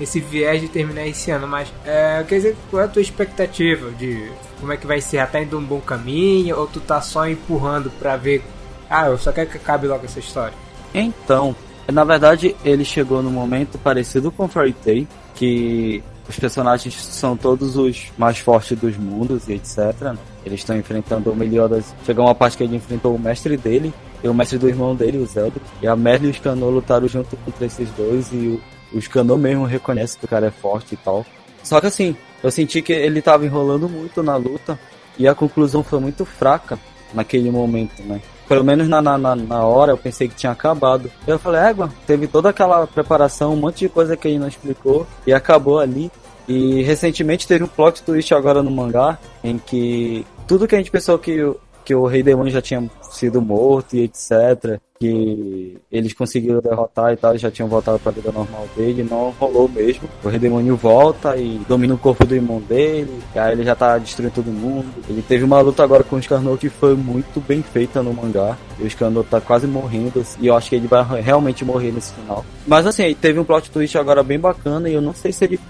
[0.00, 3.90] esse viés de terminar esse ano, mas é, quer dizer, qual é a tua expectativa
[3.92, 4.30] de
[4.60, 5.26] como é que vai ser?
[5.26, 8.44] Tá indo um bom caminho ou tu tá só empurrando para ver
[8.88, 10.54] ah, eu só quero que acabe logo essa história.
[10.94, 11.54] Então,
[11.92, 17.76] na verdade, ele chegou num momento parecido com Fairy Tail, que os personagens são todos
[17.76, 20.14] os mais fortes dos mundos e etc.
[20.44, 21.94] Eles estão enfrentando o Meliodas.
[22.04, 25.18] Chegou uma parte que ele enfrentou o mestre dele, e o mestre do irmão dele,
[25.18, 25.60] o Zelda.
[25.80, 28.60] E a Merle e o Scanor lutaram junto contra esses dois e
[28.92, 31.24] o, o Scanor mesmo reconhece que o cara é forte e tal.
[31.62, 34.78] Só que assim, eu senti que ele tava enrolando muito na luta
[35.18, 36.78] e a conclusão foi muito fraca
[37.12, 38.20] naquele momento, né?
[38.48, 41.10] Pelo menos na, na, na hora eu pensei que tinha acabado.
[41.26, 45.06] Eu falei, égua, teve toda aquela preparação, um monte de coisa que ele não explicou
[45.26, 46.10] e acabou ali.
[46.48, 50.90] E recentemente teve um plot twist agora no mangá, em que tudo que a gente
[50.90, 51.36] pensou que,
[51.84, 54.80] que o Rei Demônio já tinha sido morto e etc.
[55.00, 59.30] Que eles conseguiram derrotar e tal, já tinham voltado para a vida normal dele, não
[59.38, 60.08] rolou mesmo.
[60.24, 63.96] O Redemônio volta e domina o corpo do irmão dele, e aí ele já tá
[63.96, 64.86] destruindo todo mundo.
[65.08, 68.56] Ele teve uma luta agora com o Scarno que foi muito bem feita no mangá.
[68.80, 72.12] E o Scarno tá quase morrendo, e eu acho que ele vai realmente morrer nesse
[72.14, 72.44] final.
[72.66, 75.60] Mas assim, teve um plot twist agora bem bacana, e eu não sei se ele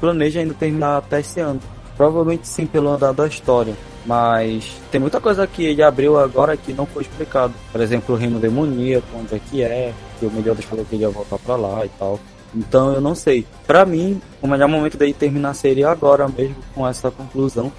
[0.00, 1.60] planeja ainda terminar até esse ano.
[1.96, 3.74] Provavelmente sim, pelo andar da história.
[4.04, 7.54] Mas tem muita coisa que ele abriu agora que não foi explicado.
[7.72, 11.02] Por exemplo, o reino demoníaco, onde é que é, que o Meliodas falou que ele
[11.02, 12.20] ia voltar pra lá e tal.
[12.54, 13.46] Então eu não sei.
[13.66, 17.72] Para mim, o melhor momento dele terminar seria agora mesmo com essa conclusão.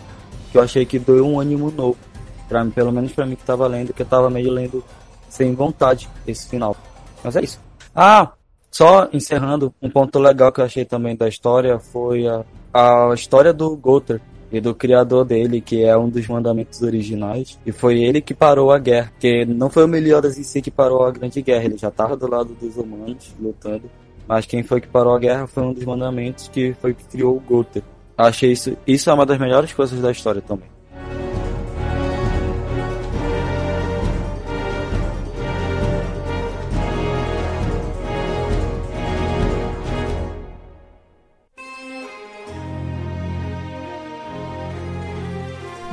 [0.52, 1.98] Que eu achei que deu um ânimo novo.
[2.48, 4.84] Pra mim, pelo menos para mim que tava lendo, que eu tava meio lendo
[5.30, 6.76] sem vontade esse final.
[7.24, 7.60] Mas é isso.
[7.94, 8.32] Ah,
[8.72, 12.44] só encerrando, um ponto legal que eu achei também da história foi a,
[12.76, 14.20] a história do Gother
[14.52, 17.58] e do criador dele, que é um dos mandamentos originais.
[17.66, 20.70] E foi ele que parou a guerra, porque não foi o Meliodas em si que
[20.70, 23.90] parou a grande guerra, ele já estava do lado dos humanos lutando.
[24.28, 27.38] Mas quem foi que parou a guerra foi um dos mandamentos que foi que criou
[27.38, 27.84] o Gother.
[28.18, 30.75] Achei isso, isso é uma das melhores coisas da história também.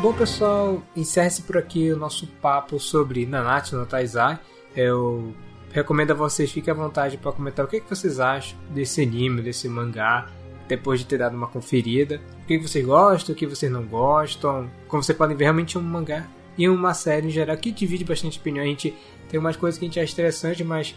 [0.02, 4.36] Bom, pessoal, encerre-se por aqui o nosso papo sobre Nanatsu no Taizai.
[4.74, 5.32] Eu
[5.70, 9.42] recomendo a vocês, fiquem à vontade para comentar o que, que vocês acham desse anime,
[9.42, 10.28] desse mangá,
[10.66, 12.20] depois de ter dado uma conferida.
[12.42, 14.68] O que vocês gostam, o que vocês não gostam.
[14.88, 16.26] Como vocês podem ver, realmente é um mangá
[16.58, 18.64] e uma série em geral que divide bastante opinião.
[18.64, 18.92] A gente
[19.28, 20.96] tem umas coisas que a gente acha interessante, mas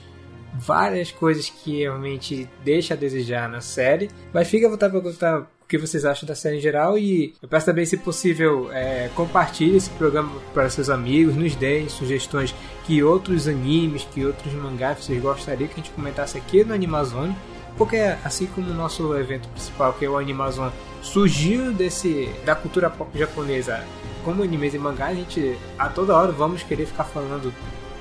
[0.55, 4.09] várias coisas que realmente deixa a desejar na série.
[4.33, 7.34] Mas fica à vontade para contar o que vocês acham da série em geral e
[7.41, 12.53] eu peço também, se possível, é, compartilhe esse programa para seus amigos, nos deem sugestões
[12.86, 17.36] que outros animes, que outros mangás vocês gostariam que a gente comentasse aqui no Animazone,
[17.80, 22.88] porque assim como o nosso evento principal, que é o Animazone, surgiu desse da cultura
[22.89, 23.84] pop japonesa
[24.24, 27.51] como animes e mangás, a gente a toda hora vamos querer ficar falando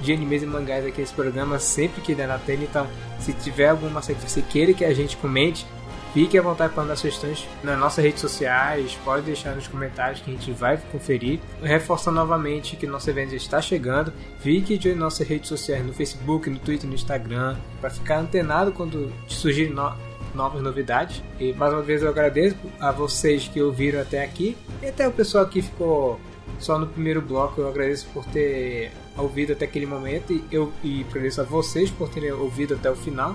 [0.03, 2.87] de animes e mangás aqui nesse programa sempre que der na tela, então
[3.19, 5.67] se tiver alguma série que você queira que a gente comente,
[6.15, 10.31] Fique à vontade para mandar sugestões nas nossas redes sociais, pode deixar nos comentários que
[10.31, 11.41] a gente vai conferir.
[11.61, 14.13] Reforçando novamente que nosso evento está chegando.
[14.39, 19.13] Fique de nossas redes sociais no Facebook, no Twitter, no Instagram, para ficar antenado quando
[19.27, 19.93] surgirem no
[20.33, 21.21] novas novidades.
[21.41, 25.11] E mais uma vez eu agradeço a vocês que ouviram até aqui e até o
[25.11, 26.21] pessoal que ficou
[26.61, 27.61] só no primeiro bloco.
[27.61, 32.09] Eu agradeço por ter ouvido até aquele momento e eu e agradeço a vocês por
[32.09, 33.35] terem ouvido até o final.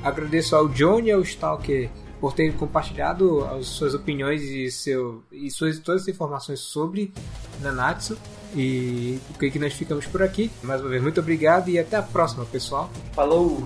[0.00, 5.50] Agradeço ao Johnny e ao Stalker por ter compartilhado as suas opiniões e, seu, e
[5.50, 7.12] suas, todas as informações sobre
[7.60, 8.18] Nanatsu.
[8.54, 10.50] E o que, que nós ficamos por aqui.
[10.62, 12.90] Mais uma vez, muito obrigado e até a próxima, pessoal.
[13.12, 13.64] Falou!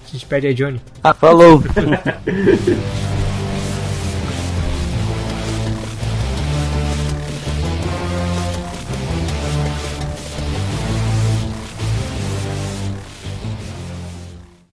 [0.00, 0.80] A gente pede aí, Johnny.
[1.02, 1.62] Ah, falou!